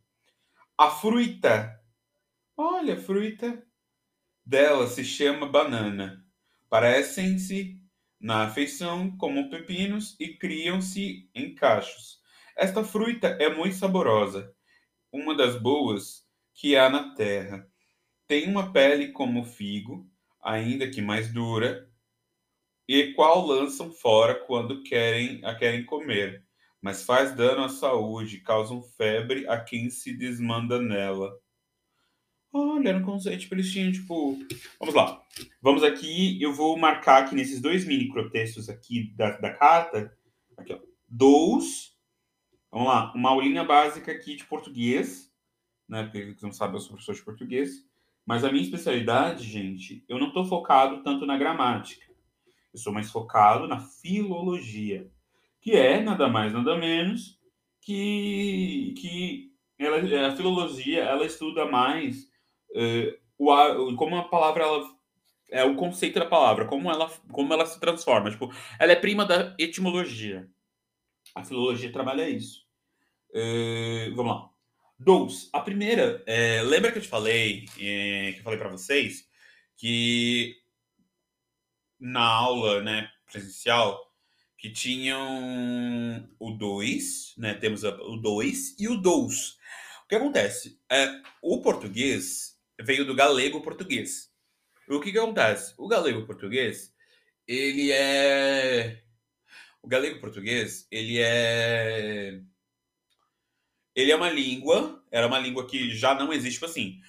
[0.79, 1.79] A fruta,
[2.57, 3.63] olha, a fruta
[4.45, 6.25] dela se chama banana.
[6.71, 7.81] Parecem-se
[8.19, 12.19] na afeição como pepinos e criam-se em cachos.
[12.57, 14.55] Esta fruta é muito saborosa,
[15.13, 17.69] uma das boas que há na terra.
[18.27, 20.11] Tem uma pele como figo,
[20.43, 21.91] ainda que mais dura,
[22.89, 26.45] e qual lançam fora quando querem a querem comer,
[26.81, 31.37] mas faz dano à saúde, causam febre a quem se desmanda nela.
[32.53, 34.39] Olha, era um conceito, eles tinham, tipo...
[34.79, 35.23] Vamos lá.
[35.61, 40.17] Vamos aqui, eu vou marcar aqui nesses dois mini protestos aqui da, da carta.
[40.57, 40.79] Aqui, ó.
[41.07, 41.95] Dous.
[42.71, 43.13] Vamos lá.
[43.15, 45.31] Uma aulinha básica aqui de português.
[45.87, 46.05] Né?
[46.05, 47.85] Porque você não sabe, eu sou professor de português.
[48.25, 52.06] Mas a minha especialidade, gente, eu não estou focado tanto na gramática.
[52.77, 55.11] Eu sou mais focado na filologia,
[55.63, 57.41] que é nada mais, nada menos
[57.81, 59.97] que, que ela,
[60.29, 62.25] a filologia ela estuda mais
[62.73, 64.85] uh, o, como a palavra ela,
[65.49, 68.31] é o conceito da palavra, como ela, como ela se transforma.
[68.31, 70.47] Tipo, ela é prima da etimologia.
[71.35, 72.67] A filologia trabalha isso.
[73.31, 74.51] Uh, vamos lá.
[74.99, 75.49] Dois.
[75.51, 79.27] A primeira, é, lembra que eu te falei, é, que eu falei para vocês,
[79.79, 80.57] que
[81.99, 84.01] na aula né, presencial
[84.59, 87.55] que tinham o 2, né?
[87.55, 89.51] Temos o 2 e o 2.
[90.05, 90.81] O que acontece?
[90.91, 94.33] É, o português veio do galego português.
[94.89, 95.75] O que, que acontece?
[95.77, 96.95] O galego português,
[97.47, 99.03] ele é.
[99.83, 102.41] O galego português, ele é
[103.97, 107.01] ele é uma língua, era uma língua que já não existe, tipo assim.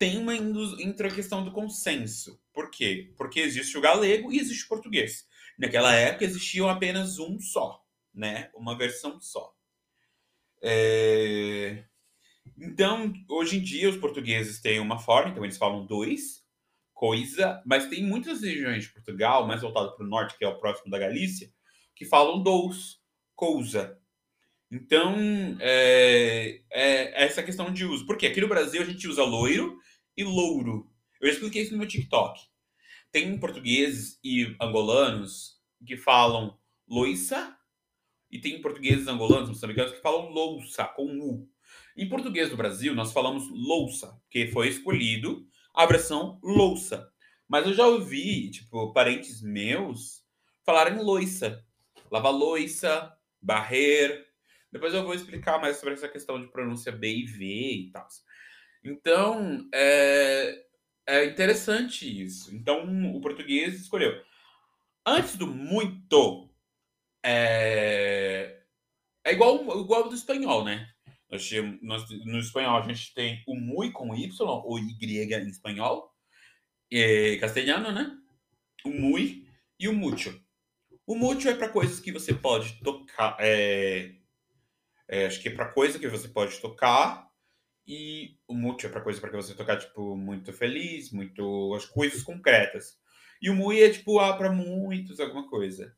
[0.00, 2.40] Tem uma entra a questão do consenso.
[2.54, 3.12] Por quê?
[3.18, 5.26] Porque existe o galego e existe o português.
[5.58, 7.84] Naquela época existiam apenas um só,
[8.14, 8.50] né?
[8.54, 9.54] Uma versão só.
[10.62, 11.84] É...
[12.56, 16.46] Então, hoje em dia, os portugueses têm uma forma, então eles falam dois,
[16.94, 20.58] coisa, mas tem muitas regiões de Portugal, mais voltado para o norte, que é o
[20.58, 21.52] próximo da Galícia,
[21.94, 23.02] que falam dous,
[23.36, 24.00] coisa.
[24.70, 25.14] Então,
[25.60, 28.06] é, é, essa questão de uso.
[28.06, 29.78] Porque aqui no Brasil a gente usa loiro
[30.20, 30.90] e louro.
[31.20, 32.40] Eu já expliquei isso no meu TikTok.
[33.10, 37.56] Tem portugueses e angolanos que falam loiça
[38.30, 41.48] e tem portugueses angolanos, moçambicanos que falam louça com U.
[41.96, 47.10] Em português do Brasil, nós falamos louça, que foi escolhido a versão louça.
[47.48, 50.24] Mas eu já ouvi, tipo, parentes meus
[50.64, 51.64] falarem loiça.
[52.10, 54.26] Lava loiça, barrer.
[54.70, 58.06] Depois eu vou explicar mais sobre essa questão de pronúncia B e V e tal.
[58.82, 60.64] Então, é,
[61.06, 62.54] é interessante isso.
[62.54, 64.22] Então, o português escolheu.
[65.06, 66.50] Antes do muito,
[67.24, 68.62] é,
[69.24, 70.88] é igual, igual do espanhol, né?
[71.30, 71.48] Nós
[71.80, 76.12] nós, no espanhol a gente tem o muy com Y, ou Y em espanhol,
[76.92, 78.16] é, castelhano, né?
[78.84, 79.46] O muy
[79.78, 80.42] e o mucho.
[81.06, 83.36] O mucho é para coisas que você pode tocar.
[83.38, 84.14] É,
[85.08, 87.29] é, acho que é para coisa que você pode tocar.
[87.86, 91.74] E o mucho é para coisa para que você tocar, tipo, muito feliz, muito.
[91.74, 92.98] as coisas concretas.
[93.42, 95.94] E o muy é tipo, ah, para muitos, alguma coisa.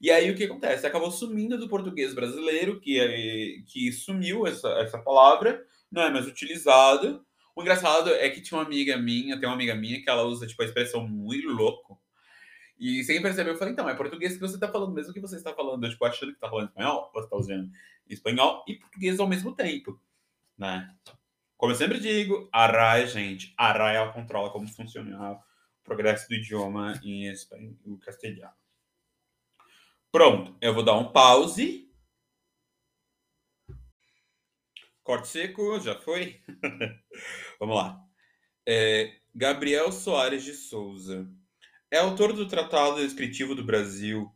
[0.00, 0.86] E aí o que acontece?
[0.86, 6.26] Acabou sumindo do português brasileiro, que, é, que sumiu essa, essa palavra, não é mais
[6.26, 7.20] utilizada.
[7.54, 10.46] O engraçado é que tinha uma amiga minha, tem uma amiga minha que ela usa
[10.46, 12.00] tipo a expressão muito louco.
[12.78, 15.36] E sem perceber, eu falei, então, é português que você está falando, mesmo que você
[15.36, 17.70] está falando, tipo, achando que está falando espanhol, você está usando
[18.08, 20.00] espanhol e português ao mesmo tempo,
[20.58, 20.92] né?
[21.62, 25.40] Como eu sempre digo, a RAI, gente, a RAI ela controla como funciona o
[25.84, 28.52] progresso do idioma em espanhol, castelhano.
[30.10, 31.88] Pronto, eu vou dar um pause.
[35.04, 36.42] Corte seco, já foi?
[37.60, 38.04] Vamos lá.
[38.66, 41.30] É, Gabriel Soares de Souza.
[41.92, 44.28] É autor do Tratado Descritivo do Brasil,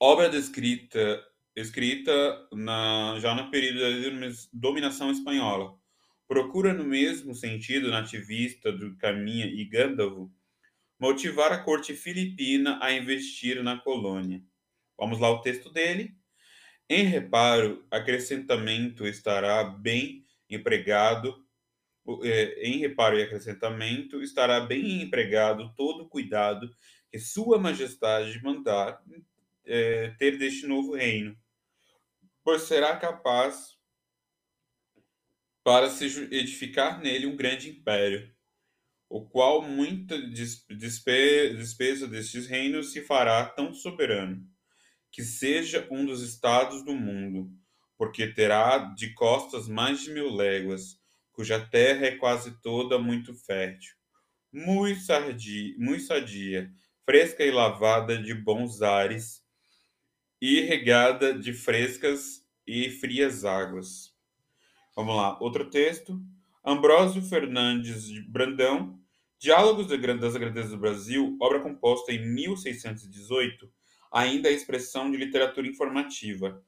[0.00, 1.24] obra descrita
[1.54, 5.80] escrita na, já no período da dominação espanhola.
[6.28, 10.30] Procura, no mesmo sentido nativista do Caminha e Gandalf,
[10.98, 14.42] motivar a corte filipina a investir na colônia.
[14.96, 16.16] Vamos lá o texto dele.
[16.88, 21.44] Em reparo, acrescentamento estará bem empregado.
[22.22, 26.68] É, em reparo e acrescentamento estará bem empregado todo o cuidado
[27.10, 29.00] que Sua Majestade mandar
[29.64, 31.36] é, ter deste novo reino,
[32.42, 33.78] pois será capaz
[35.64, 38.30] para se edificar nele um grande império,
[39.08, 44.46] o qual muita despesa destes reinos se fará tão soberano
[45.10, 47.50] que seja um dos estados do mundo,
[47.98, 50.98] porque terá de costas mais de mil léguas,
[51.32, 53.94] cuja terra é quase toda muito fértil,
[54.52, 56.70] muito sadia, muito sadia
[57.04, 59.42] fresca e lavada de bons ares,
[60.40, 64.11] e regada de frescas e frias águas.
[64.94, 66.20] Vamos lá, outro texto.
[66.64, 69.00] Ambrósio Fernandes de Brandão,
[69.38, 73.68] Diálogos das Grandezas do Brasil, obra composta em 1618,
[74.12, 76.62] ainda a expressão de literatura informativa,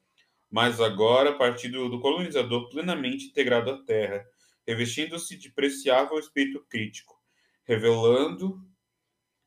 [0.51, 4.25] mas agora a partir do colonizador plenamente integrado à terra,
[4.67, 7.15] revestindo-se de preciável espírito crítico,
[7.63, 8.59] revelando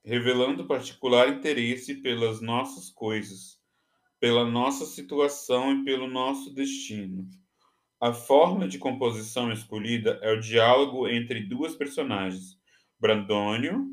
[0.04, 3.60] revelando particular interesse pelas nossas coisas,
[4.18, 7.28] pela nossa situação e pelo nosso destino.
[8.00, 12.56] A forma de composição escolhida é o diálogo entre duas personagens,
[12.98, 13.88] Brandônio,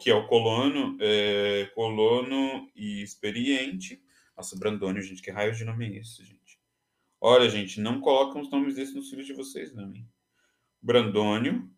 [0.00, 4.02] que é o colono, é, colono e experiente.
[4.36, 6.58] Nossa, Brandônio, gente, que raio de nome é esse, gente?
[7.20, 10.08] Olha, gente, não colocam os nomes desses nos filhos de vocês, não, hein?
[10.80, 11.70] Brandônio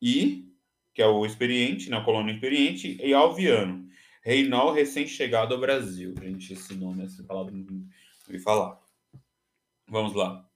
[0.00, 0.48] e,
[0.94, 3.88] que é o experiente, né, o colono experiente, e Alviano,
[4.22, 6.14] reinal recém-chegado ao Brasil.
[6.20, 7.86] Gente, esse nome, essa palavra não
[8.28, 8.80] me falar.
[9.88, 10.48] Vamos lá.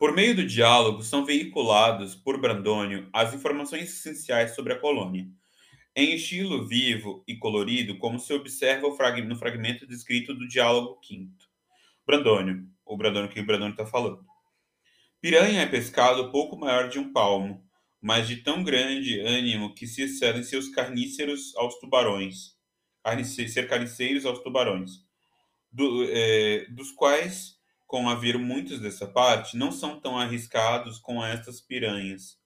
[0.00, 5.28] Por meio do diálogo, são veiculados por Brandônio as informações essenciais sobre a colônia,
[5.94, 8.88] em estilo vivo e colorido, como se observa
[9.22, 11.44] no fragmento descrito do diálogo quinto.
[12.06, 14.24] Brandônio, o Brandônio que o Brandônio está falando.
[15.20, 17.62] Piranha é pescado pouco maior de um palmo,
[18.00, 22.56] mas de tão grande ânimo que se excedem seus carníceros aos tubarões.
[23.04, 25.04] Carnice ser carniceiros aos tubarões.
[25.70, 27.59] do, é, dos quais,
[27.90, 32.38] com haver muitos dessa parte, não são tão arriscados com estas piranhas,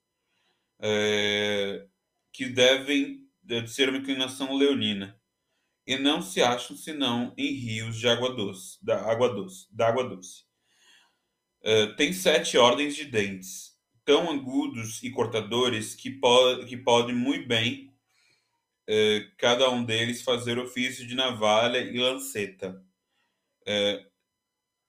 [0.81, 1.87] é,
[2.33, 5.21] que devem de ser uma inclinação leonina,
[5.87, 10.09] e não se acham senão em rios de água doce, da água doce, da água
[10.09, 10.45] doce.
[11.63, 17.47] É, tem sete ordens de dentes, tão agudos e cortadores que, po que podem muito
[17.47, 17.93] bem
[18.89, 22.83] é, cada um deles fazer ofício de navalha e lanceta.
[23.67, 24.14] É,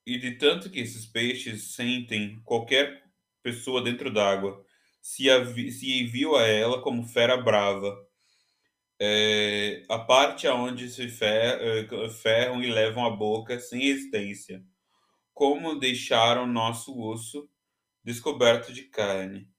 [0.06, 3.04] e de tanto que esses peixes sentem qualquer
[3.42, 4.64] pessoa dentro d'água,
[5.02, 5.26] se,
[5.72, 7.96] se enviou a ela como fera brava.
[9.00, 14.64] É, a parte aonde se fer, é, ferram e levam a boca sem resistência,
[15.34, 17.50] como deixaram nosso osso
[18.04, 19.50] descoberto de carne,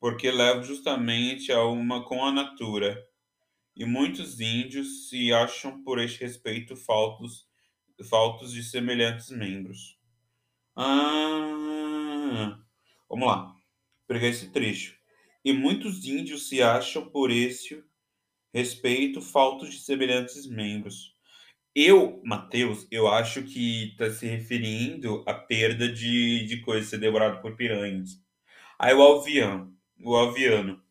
[0.00, 3.06] porque levam justamente a uma com a natura,
[3.76, 7.46] e muitos índios se acham por este respeito faltos
[8.04, 9.98] faltos de semelhantes membros.
[10.74, 12.58] Ah,
[13.08, 13.54] vamos lá.
[14.06, 14.96] Pegar esse trecho.
[15.44, 17.82] E muitos índios se acham por esse
[18.52, 21.14] respeito faltos de semelhantes membros.
[21.74, 27.42] Eu, Mateus, eu acho que está se referindo à perda de, de coisa ser devorado
[27.42, 28.18] por piranhas.
[28.78, 30.82] Aí o alviano, o alviano.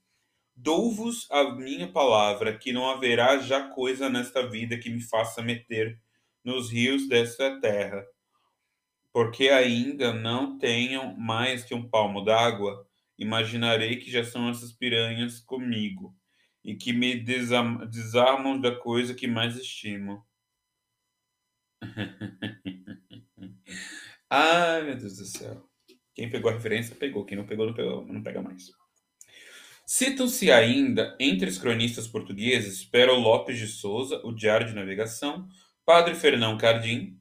[0.56, 6.00] Dou-vos a minha palavra que não haverá já coisa nesta vida que me faça meter
[6.46, 8.06] nos rios dessa terra,
[9.12, 15.40] porque ainda não tenham mais que um palmo d'água, imaginarei que já são essas piranhas
[15.40, 16.16] comigo,
[16.64, 20.26] e que me desarmam da coisa que mais estimo.
[24.30, 25.70] Ai, meu Deus do céu.
[26.14, 27.26] Quem pegou a referência, pegou.
[27.26, 28.72] Quem não pegou, não, pegou, não pega mais.
[29.86, 35.48] Citam-se ainda, entre os cronistas portugueses, Pero Lopes de Souza, o Diário de Navegação,
[35.86, 37.20] Padre Fernão Cardim.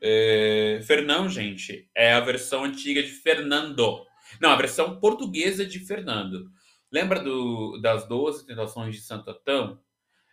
[0.00, 4.04] É, Fernão, gente, é a versão antiga de Fernando.
[4.40, 6.50] Não, a versão portuguesa de Fernando.
[6.90, 9.80] Lembra do, das 12 tentações de Santo Antão?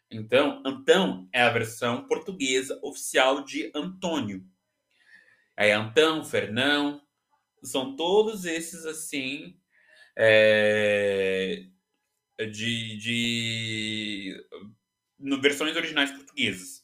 [0.10, 4.44] Então, Antão é a versão portuguesa oficial de Antônio.
[5.56, 7.02] É Antão, Fernão,
[7.64, 9.56] são todos esses assim
[10.18, 11.66] é,
[12.52, 14.48] de, de
[15.20, 16.79] no, versões originais portuguesas.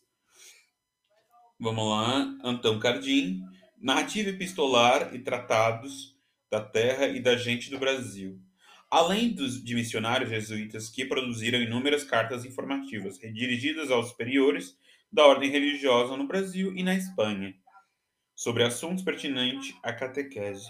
[1.58, 3.42] Vamos lá, Antão Cardim,
[3.82, 6.14] narrativa epistolar e tratados
[6.52, 8.38] da terra e da gente do Brasil.
[8.92, 14.78] Além dos de missionários jesuítas que produziram inúmeras cartas informativas dirigidas aos superiores
[15.10, 17.56] da ordem religiosa no Brasil e na Espanha,
[18.36, 20.70] sobre assuntos pertinentes à catequese.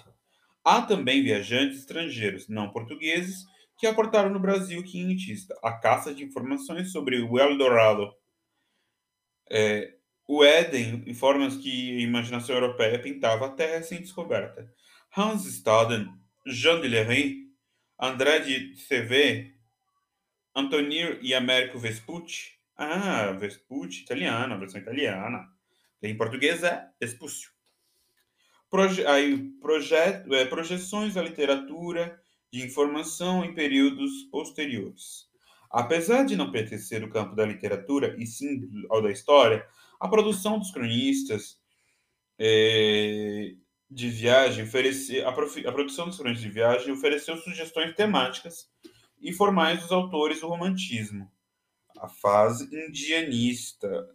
[0.63, 3.43] Há também viajantes estrangeiros, não portugueses,
[3.75, 8.13] que aportaram no Brasil quinhentista a caça de informações sobre o Eldorado.
[9.49, 9.94] É,
[10.27, 14.71] o Éden informa que a imaginação europeia pintava a Terra sem descoberta.
[15.15, 16.09] Hans Staden,
[16.45, 17.45] Jean de Lery,
[17.99, 19.53] André de CV,
[20.55, 22.55] Antonio e Américo Vespucci.
[22.75, 25.47] Ah, Vespucci, italiano, versão italiana.
[26.01, 27.51] Em português é Vespúcio.
[28.69, 32.19] Proje aí, projeto, é, projeções da literatura
[32.51, 35.29] de informação em períodos posteriores.
[35.69, 39.65] Apesar de não pertencer ao campo da literatura e sim ao da história,
[39.99, 41.59] a produção dos cronistas
[42.37, 43.55] é,
[43.89, 48.69] de viagem ofereceu, a, a, produção dos cronistas de viagem ofereceu sugestões temáticas
[49.19, 51.31] e formais dos autores do romantismo.
[51.97, 54.09] A fase indianista,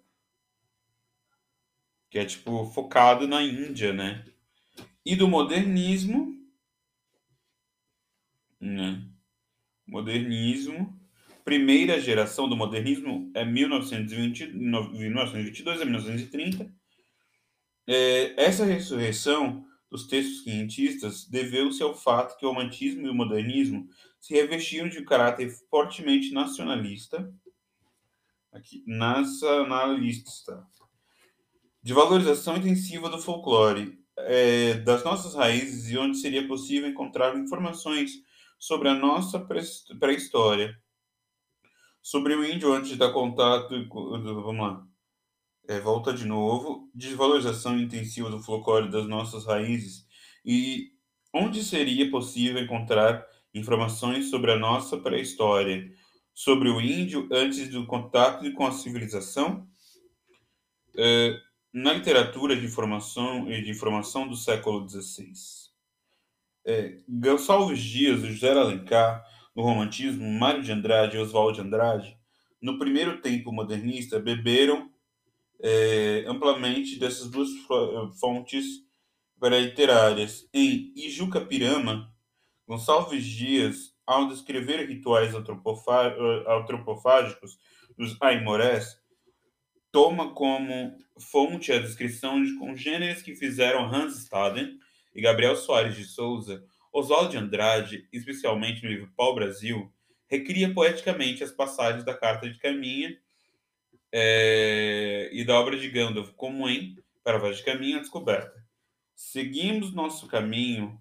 [2.11, 4.25] que é tipo focado na Índia, né?
[5.05, 6.39] E do modernismo,
[8.61, 9.03] né?
[9.87, 11.00] Modernismo
[11.51, 16.73] primeira geração do modernismo é 1920, 1922 a 1930.
[17.89, 23.89] É, essa ressurreição dos textos quinhentistas deveu-se ao fato que o romantismo e o modernismo
[24.21, 27.29] se revestiram de um caráter fortemente nacionalista,
[28.53, 30.65] aqui, nacionalista,
[31.83, 38.23] de valorização intensiva do folclore, é, das nossas raízes e onde seria possível encontrar informações
[38.57, 39.45] sobre a nossa
[39.99, 40.79] pré-história
[42.03, 44.87] Sobre o índio, antes dar contato, vamos lá.
[45.69, 46.91] É, volta de novo.
[46.95, 50.07] Desvalorização intensiva do folclore das nossas raízes
[50.45, 50.93] e
[51.33, 53.25] onde seria possível encontrar
[53.55, 55.91] informações sobre a nossa pré-história,
[56.35, 59.69] sobre o índio antes do contato com a civilização?
[60.97, 61.39] É,
[61.73, 65.33] na literatura de informação e de informação do século XVI.
[66.65, 69.25] É, Gonçalves Dias e José Alencar
[69.55, 72.19] no romantismo, Mário de Andrade e Oswald de Andrade,
[72.61, 74.91] no primeiro tempo modernista, beberam
[75.63, 77.49] é, amplamente dessas duas
[78.19, 78.65] fontes
[79.43, 80.49] literárias.
[80.53, 82.13] Em Ijuca Pirama,
[82.67, 87.59] Gonçalves Dias, ao descrever rituais antropofágicos
[87.97, 89.01] dos aimorés,
[89.93, 94.79] toma como fonte a descrição de congêneres que fizeram Hans Staden
[95.15, 96.65] e Gabriel Soares de Souza.
[96.93, 99.93] Oswaldo de Andrade, especialmente no livro Pau Brasil,
[100.27, 103.17] recria poeticamente as passagens da Carta de Caminha
[104.13, 108.65] é, e da obra de Gandalf, como em Para a Voz de Caminho, a Descoberta.
[109.15, 111.01] Seguimos nosso caminho.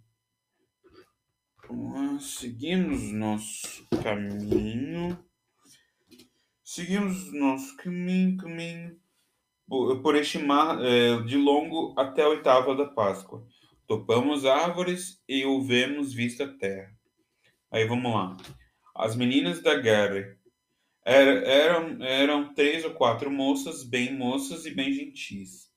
[2.19, 5.23] Seguimos nosso caminho.
[6.63, 8.99] Seguimos nosso caminho, caminho
[9.69, 13.45] por este mar é, de longo até a oitava da Páscoa.
[13.89, 16.95] Topamos árvores e ouvemos vista terra.
[17.71, 18.37] Aí vamos lá.
[18.95, 20.37] As meninas da guerra
[21.03, 25.71] eram, eram três ou quatro moças, bem moças e bem gentis,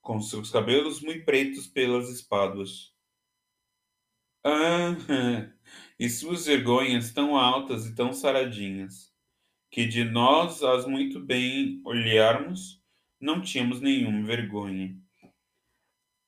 [0.00, 2.94] com seus cabelos muito pretos pelas espáduas.
[4.42, 4.96] Ah,
[6.00, 9.12] e suas vergonhas tão altas e tão saradinhas,
[9.70, 12.82] que de nós as muito bem olharmos,
[13.20, 15.03] não tínhamos nenhuma vergonha.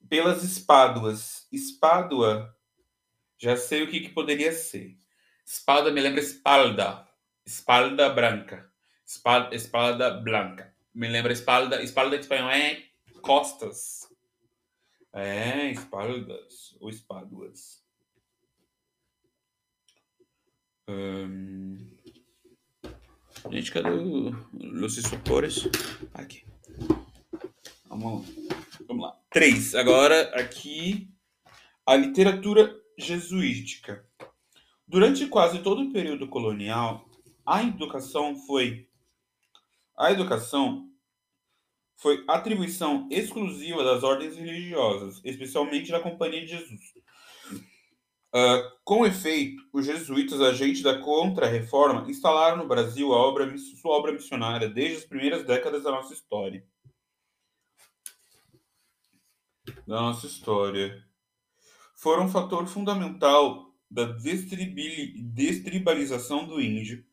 [0.08, 1.46] Pelas espáduas.
[1.52, 2.54] Espádua,
[3.38, 4.98] já sei o que, que poderia ser.
[5.44, 7.08] Espada me lembra espalda.
[7.44, 8.70] Espalda branca.
[9.04, 10.74] Espalda, espalda branca.
[10.94, 11.82] Me lembra espalda.
[11.82, 12.84] Espalda em espanhol é
[13.20, 14.08] costas.
[15.12, 17.84] É, espaldas ou espáduas.
[20.88, 21.96] Hum...
[23.50, 24.30] Gente, cadê o...
[24.84, 25.68] os isopores?
[26.14, 26.45] Aqui.
[27.88, 28.26] Vamos,
[28.86, 29.16] vamos lá.
[29.30, 29.74] Três.
[29.74, 31.08] Agora, aqui,
[31.84, 34.04] a literatura jesuítica.
[34.86, 37.08] Durante quase todo o período colonial,
[37.44, 38.88] a educação foi
[39.96, 40.86] a educação
[41.96, 46.80] foi atribuição exclusiva das ordens religiosas, especialmente da Companhia de Jesus.
[48.34, 54.12] Uh, com efeito, os jesuítas, agentes da Contra-Reforma, instalaram no Brasil a obra, sua obra
[54.12, 56.62] missionária desde as primeiras décadas da nossa história.
[59.86, 61.04] Da nossa história.
[61.94, 67.06] Foram um fator fundamental da destribalização do índio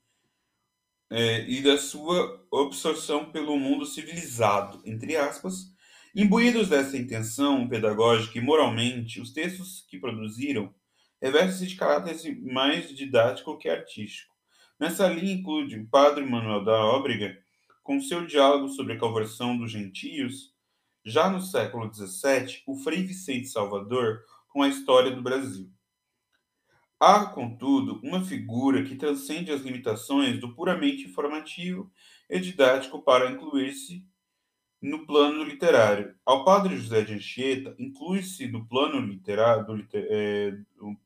[1.09, 5.71] é, e da sua absorção pelo mundo civilizado, entre aspas,
[6.15, 10.74] imbuídos dessa intenção pedagógica e moralmente, os textos que produziram
[11.21, 14.34] revestem-se de caráter mais didático que artístico.
[14.80, 17.38] Nessa linha inclui o padre Manuel da Óbrega,
[17.84, 20.53] com seu diálogo sobre a conversão dos gentios,
[21.06, 25.70] já no século XVII, o Frei Vicente Salvador, com a história do Brasil.
[26.99, 31.91] Há, contudo, uma figura que transcende as limitações do puramente informativo
[32.30, 34.08] e didático para incluir-se
[34.82, 36.16] no plano literário.
[36.26, 40.97] Ao padre José de Anchieta, inclui-se no plano literário, do, é, do,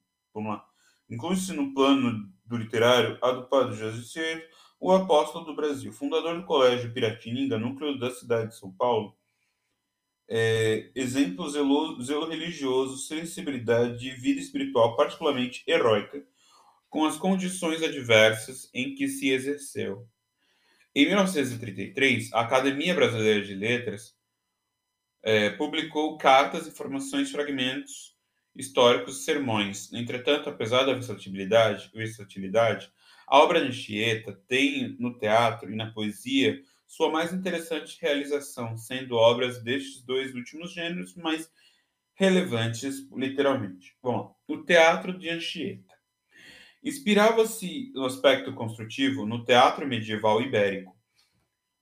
[1.10, 4.48] inclui-se no plano do literário a do padre José de Anchieta,
[4.80, 9.17] o apóstolo do Brasil, fundador do Colégio Piratininga, núcleo da cidade de São Paulo,
[10.28, 16.24] é, exemplo zelo, zelo religioso, sensibilidade de vida espiritual particularmente heróica,
[16.90, 20.08] com as condições adversas em que se exerceu.
[20.94, 24.16] Em 1933, a Academia Brasileira de Letras
[25.22, 28.16] é, publicou cartas, informações, fragmentos
[28.56, 29.94] históricos e sermões.
[29.94, 32.92] Entretanto, apesar da versatilidade, versatilidade
[33.28, 39.16] a obra de Anchieta tem no teatro e na poesia sua mais interessante realização, sendo
[39.16, 41.52] obras destes dois últimos gêneros mais
[42.16, 43.96] relevantes, literalmente.
[44.02, 45.94] Bom, o teatro de Anchieta.
[46.84, 50.96] Inspirava-se no aspecto construtivo no teatro medieval ibérico,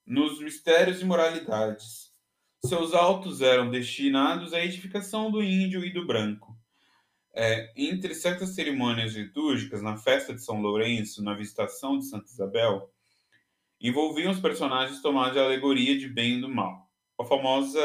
[0.06, 2.12] nos mistérios e moralidades.
[2.66, 6.58] Seus altos eram destinados à edificação do índio e do branco.
[7.34, 12.90] É, entre certas cerimônias litúrgicas, na festa de São Lourenço, na visitação de Santa Isabel,
[13.88, 16.90] envolviam os personagens tomados de alegoria de bem e do mal.
[17.20, 17.80] A famosa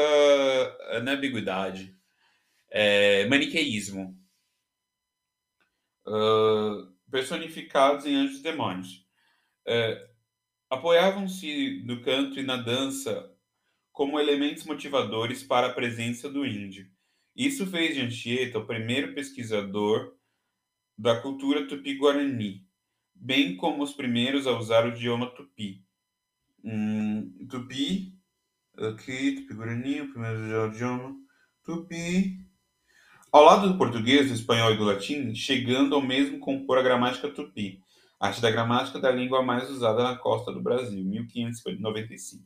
[1.03, 1.95] na ambiguidade,
[2.69, 4.17] é, maniqueísmo,
[6.05, 9.05] uh, personificados em anjos e demônios.
[9.65, 10.11] É,
[10.71, 13.29] Apoiavam-se no canto e na dança
[13.91, 16.89] como elementos motivadores para a presença do índio.
[17.35, 20.15] Isso fez de Anchieta o primeiro pesquisador
[20.97, 22.65] da cultura tupi-guarani,
[23.13, 25.85] bem como os primeiros a usar o idioma tupi.
[26.63, 28.13] Hum, tupi,
[28.77, 31.15] aqui, tupi-guarani, o primeiro idioma,
[31.63, 32.37] tupi.
[33.31, 37.29] Ao lado do português, do espanhol e do latim, chegando ao mesmo compor a gramática
[37.29, 37.81] tupi,
[38.19, 42.43] arte da gramática da língua mais usada na costa do Brasil, 1595.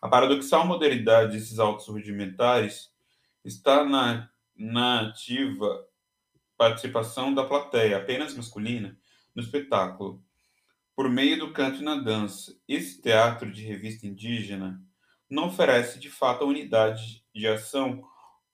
[0.00, 2.90] A paradoxal modernidade desses autos rudimentares
[3.44, 5.84] está na, na ativa
[6.56, 8.96] participação da plateia, apenas masculina,
[9.34, 10.22] no espetáculo,
[10.98, 12.58] por meio do canto e na dança.
[12.66, 14.82] Esse teatro de revista indígena
[15.30, 18.02] não oferece de fato a unidade de ação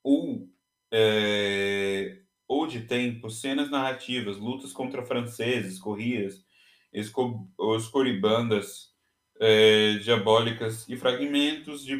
[0.03, 0.47] ou,
[0.91, 6.45] é, ou de tempo, cenas narrativas, lutas contra franceses, corridas,
[6.93, 8.93] escoribandas
[9.41, 11.97] é, diabólicas e fragmentos de,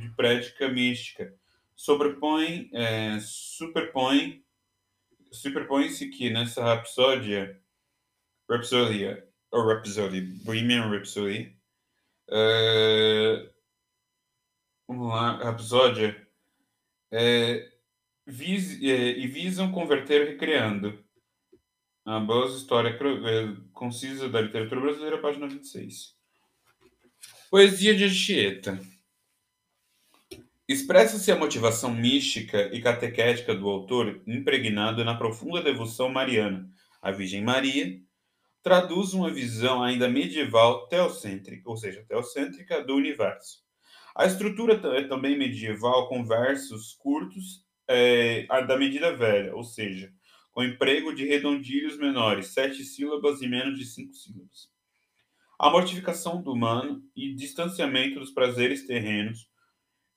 [0.00, 1.32] de prédica mística.
[1.76, 4.42] Sobrepõe, é, superpõe
[5.30, 7.60] superpõe-se que nessa rapsódia,
[8.50, 9.32] rapsódia,
[9.62, 11.56] Rhapsody, Bohemian Rhapsody,
[12.28, 13.50] uh,
[14.88, 16.26] vamos lá, Rapsódia,
[17.12, 17.70] é,
[18.26, 21.02] vis, é, e visam converter recriando.
[22.04, 26.14] A boa história é, concisa da literatura brasileira, página 26.
[27.50, 28.78] Poesia de Anchieta.
[30.66, 36.68] Expressa-se a motivação mística e catequética do autor impregnado na profunda devoção mariana
[37.00, 38.00] à Virgem Maria,
[38.64, 43.62] traduz uma visão ainda medieval teocêntrica, ou seja, teocêntrica do universo.
[44.16, 50.10] A estrutura é também medieval com versos curtos é, da medida velha, ou seja,
[50.50, 54.72] com emprego de redondilhos menores, sete sílabas e menos de cinco sílabas.
[55.58, 59.46] A mortificação do humano e distanciamento dos prazeres terrenos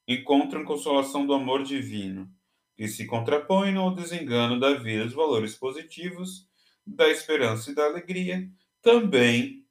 [0.08, 2.32] encontram consolação do amor divino,
[2.78, 6.48] que se contrapõe ao desengano da vida dos valores positivos,
[6.88, 8.50] da esperança e da alegria,
[8.82, 9.68] também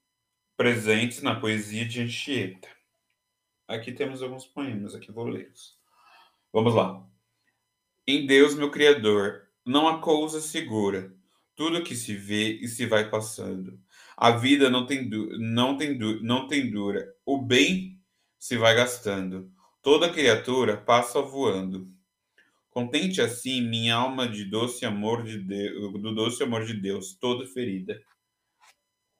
[0.56, 2.68] presentes na poesia de Anchieta.
[3.66, 5.76] Aqui temos alguns poemas, aqui vou lê-los.
[6.52, 7.04] Vamos lá.
[8.06, 11.12] Em Deus, meu Criador, não há coisa segura.
[11.54, 13.80] Tudo que se vê e se vai passando.
[14.16, 15.08] A vida não tem,
[15.38, 17.14] não tem, não tem dura.
[17.24, 17.98] O bem
[18.38, 19.50] se vai gastando.
[19.82, 21.90] Toda criatura passa voando.
[22.76, 27.46] Contente assim minha alma de doce amor de Deus, do doce amor de Deus, toda
[27.46, 27.98] ferida.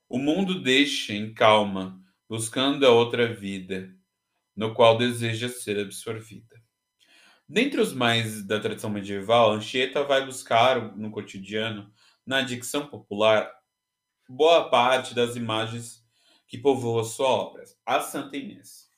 [0.07, 1.99] O mundo deixa em calma,
[2.29, 3.91] buscando a outra vida,
[4.55, 6.63] no qual deseja ser absorvida.
[7.49, 11.91] Dentre os mais da tradição medieval, Anchieta vai buscar no cotidiano,
[12.27, 13.51] na dicção popular,
[14.29, 16.05] boa parte das imagens
[16.47, 17.65] que povoam sua obra.
[17.87, 18.91] A Santa Inês.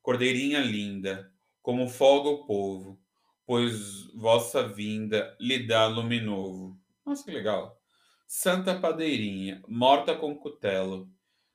[0.00, 2.98] Cordeirinha linda, como folga o povo,
[3.46, 6.78] pois vossa vinda lhe dá lume novo.
[7.04, 7.80] Nossa, que legal.
[8.26, 11.08] Santa Padeirinha, morta com cutelo,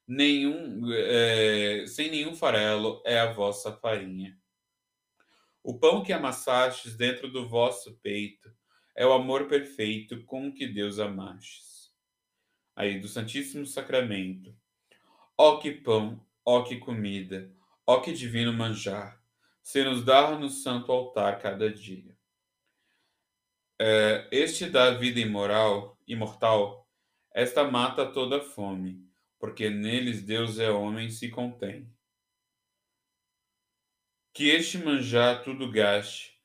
[0.08, 4.40] nenhum, é, sem nenhum farelo é a vossa farinha.
[5.62, 8.52] O pão que amassastes dentro do vosso peito
[8.96, 11.92] é o amor perfeito com que Deus amastes.
[12.76, 14.56] Aí, do Santíssimo Sacramento.
[15.38, 17.54] Ó que pão, ó que comida,
[17.86, 19.21] Ó que divino manjar,
[19.72, 22.14] se nos dá no santo altar cada dia.
[23.80, 26.86] É, este dá vida imoral, imortal,
[27.34, 29.10] esta mata toda fome,
[29.40, 31.90] porque neles Deus é homem se contém.
[34.34, 36.38] Que este manjar tudo gaste,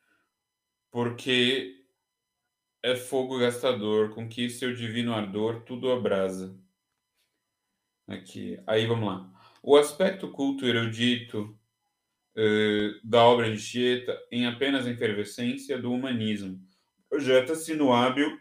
[0.93, 1.85] porque
[2.81, 6.57] é fogo gastador, com que seu divino ardor tudo abrasa.
[8.07, 9.59] Aqui, aí vamos lá.
[9.65, 11.59] O aspecto culto erudito
[12.37, 16.61] uh, da obra de Schietta em apenas a efervescência do humanismo
[17.09, 18.39] projeta-se no hábil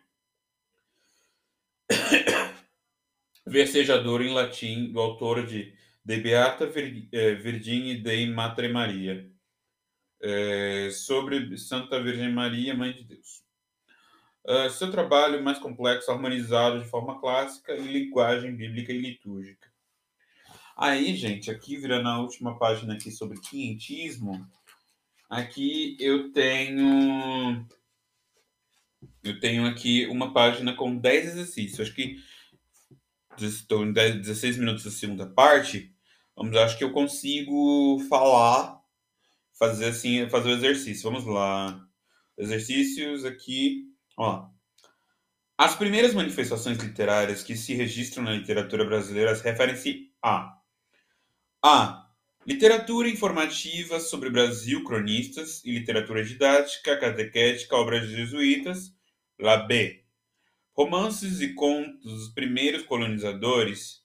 [3.46, 5.74] versejador em latim do autor de
[6.04, 6.72] De Beata
[7.12, 9.28] eh, Virgine Dei Matre Maria,
[10.22, 13.43] é, sobre Santa Virgem Maria, Mãe de Deus.
[14.78, 19.68] Seu trabalho mais complexo, harmonizado de forma clássica em linguagem bíblica e litúrgica.
[20.78, 24.46] Aí, gente, aqui virando a última página aqui sobre quinhentismo,
[25.30, 27.66] aqui eu tenho
[29.24, 31.80] eu tenho aqui uma página com 10 exercícios.
[31.80, 32.18] Acho que
[33.40, 35.94] estou em 10, 16 minutos da segunda parte.
[36.36, 38.80] Vamos, acho que eu consigo falar,
[39.58, 41.10] fazer assim, fazer o exercício.
[41.10, 41.82] Vamos lá.
[42.38, 43.86] Exercícios aqui,
[44.18, 44.50] ó.
[45.58, 50.55] As primeiras manifestações literárias que se registram na literatura brasileira referem-se a
[51.68, 52.07] a.
[52.45, 58.95] Literatura informativa sobre Brasil, cronistas e literatura didática, catequética, obras jesuítas.
[59.39, 60.05] La B.
[60.74, 64.03] Romances e contos dos primeiros colonizadores.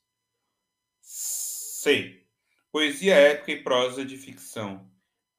[1.03, 2.25] C.
[2.73, 4.91] Poesia épica e prosa de ficção.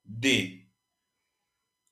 [0.06, 0.68] D.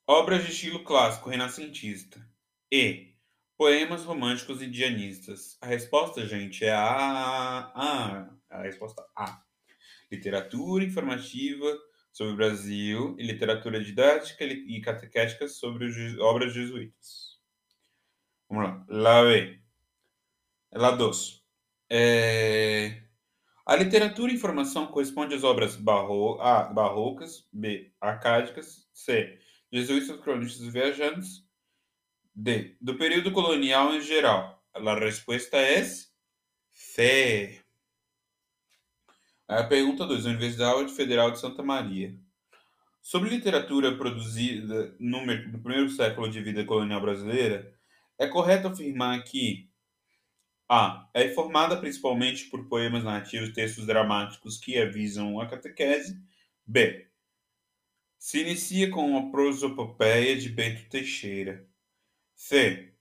[0.06, 2.24] Obras de estilo clássico renascentista.
[2.70, 3.16] E.
[3.56, 5.58] Poemas românticos indianistas.
[5.60, 7.72] A resposta, gente, é a.
[7.74, 8.30] A.
[8.48, 9.49] A resposta A
[10.10, 11.78] literatura informativa
[12.12, 17.38] sobre o Brasil e literatura didática e catequética sobre obras jesuítas.
[18.48, 18.84] Vamos lá.
[18.88, 19.60] Lá B.
[20.72, 21.44] Lá 2.
[21.88, 23.02] É...
[23.64, 26.40] A literatura e informação corresponde às obras barro...
[26.40, 26.64] A.
[26.64, 27.92] barrocas, B.
[28.00, 29.38] arcádicas, C.
[29.72, 31.46] Jesuítas, cronistas viajantes,
[32.34, 32.76] D.
[32.80, 34.60] Do período colonial em geral.
[34.74, 35.84] A resposta é
[36.72, 37.59] C.
[39.50, 40.26] A pergunta 2.
[40.26, 42.16] Universidade Federal de Santa Maria.
[43.02, 47.76] Sobre literatura produzida no, no primeiro século de vida colonial brasileira,
[48.16, 49.68] é correto afirmar que
[50.68, 51.10] a.
[51.12, 56.22] É formada principalmente por poemas narrativos e textos dramáticos que avisam a catequese.
[56.64, 57.08] B.
[58.20, 61.66] Se inicia com a prosopopeia de Bento Teixeira.
[62.36, 62.94] C.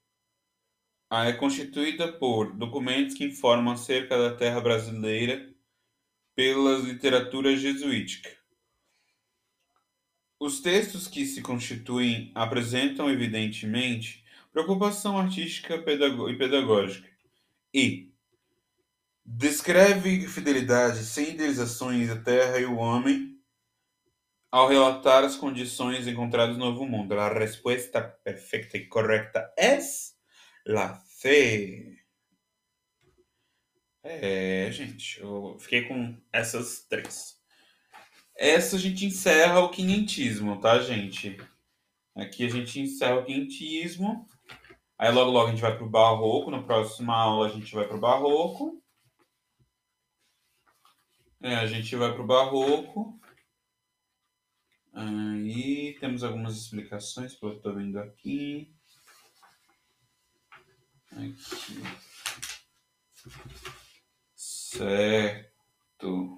[1.12, 5.59] A é constituída por documentos que informam acerca da terra brasileira
[6.40, 8.30] pela literatura jesuítica.
[10.40, 17.10] Os textos que se constituem apresentam, evidentemente, preocupação artística e pedagógica
[17.74, 18.14] e
[19.26, 23.38] descreve fidelidade sem idealizações da terra e o homem
[24.50, 27.20] ao relatar as condições encontradas no Novo Mundo.
[27.20, 29.78] A resposta perfeita e correta é
[30.66, 31.99] la C.
[34.02, 37.38] É, gente, eu fiquei com essas três.
[38.36, 41.38] Essa a gente encerra o quinhentismo, tá, gente?
[42.16, 44.26] Aqui a gente encerra o quinhentismo.
[44.97, 46.50] Aí logo logo a gente vai para o barroco.
[46.50, 48.82] Na próxima aula a gente vai para o barroco.
[51.41, 53.20] É, a gente vai para o barroco.
[54.93, 58.74] Aí temos algumas explicações que eu estou vendo aqui.
[61.12, 61.84] Aqui.
[64.78, 66.38] Certo.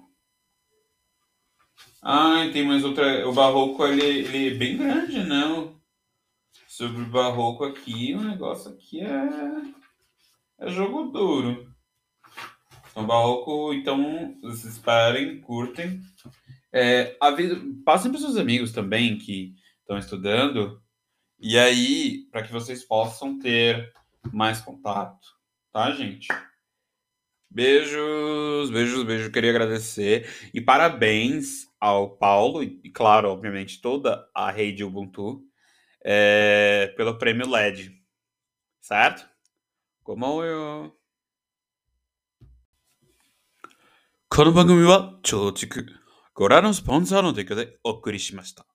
[2.02, 3.28] Ah, tem mais outra.
[3.28, 5.82] O barroco ele, ele é bem grande, não?
[6.72, 9.28] sobre o barroco aqui, o negócio aqui é,
[10.58, 11.70] é jogo duro.
[12.90, 16.00] Então, barroco, então, vocês parem, curtem.
[16.72, 17.16] É,
[17.84, 20.82] passem para seus amigos também que estão estudando.
[21.38, 23.92] E aí, para que vocês possam ter
[24.32, 25.28] mais contato,
[25.70, 26.28] tá, gente?
[27.51, 29.29] Beijos, beijos, beijos.
[29.29, 35.41] Queria agradecer e parabéns ao Paulo e, claro, obviamente, toda a rede Ubuntu
[36.03, 37.91] é, pelo prêmio LED,
[38.81, 39.27] certo?
[40.03, 40.93] Como eu.
[44.29, 45.87] この番組は超畜
[46.33, 48.65] ご覧のスポンサーの提供でお送りしました。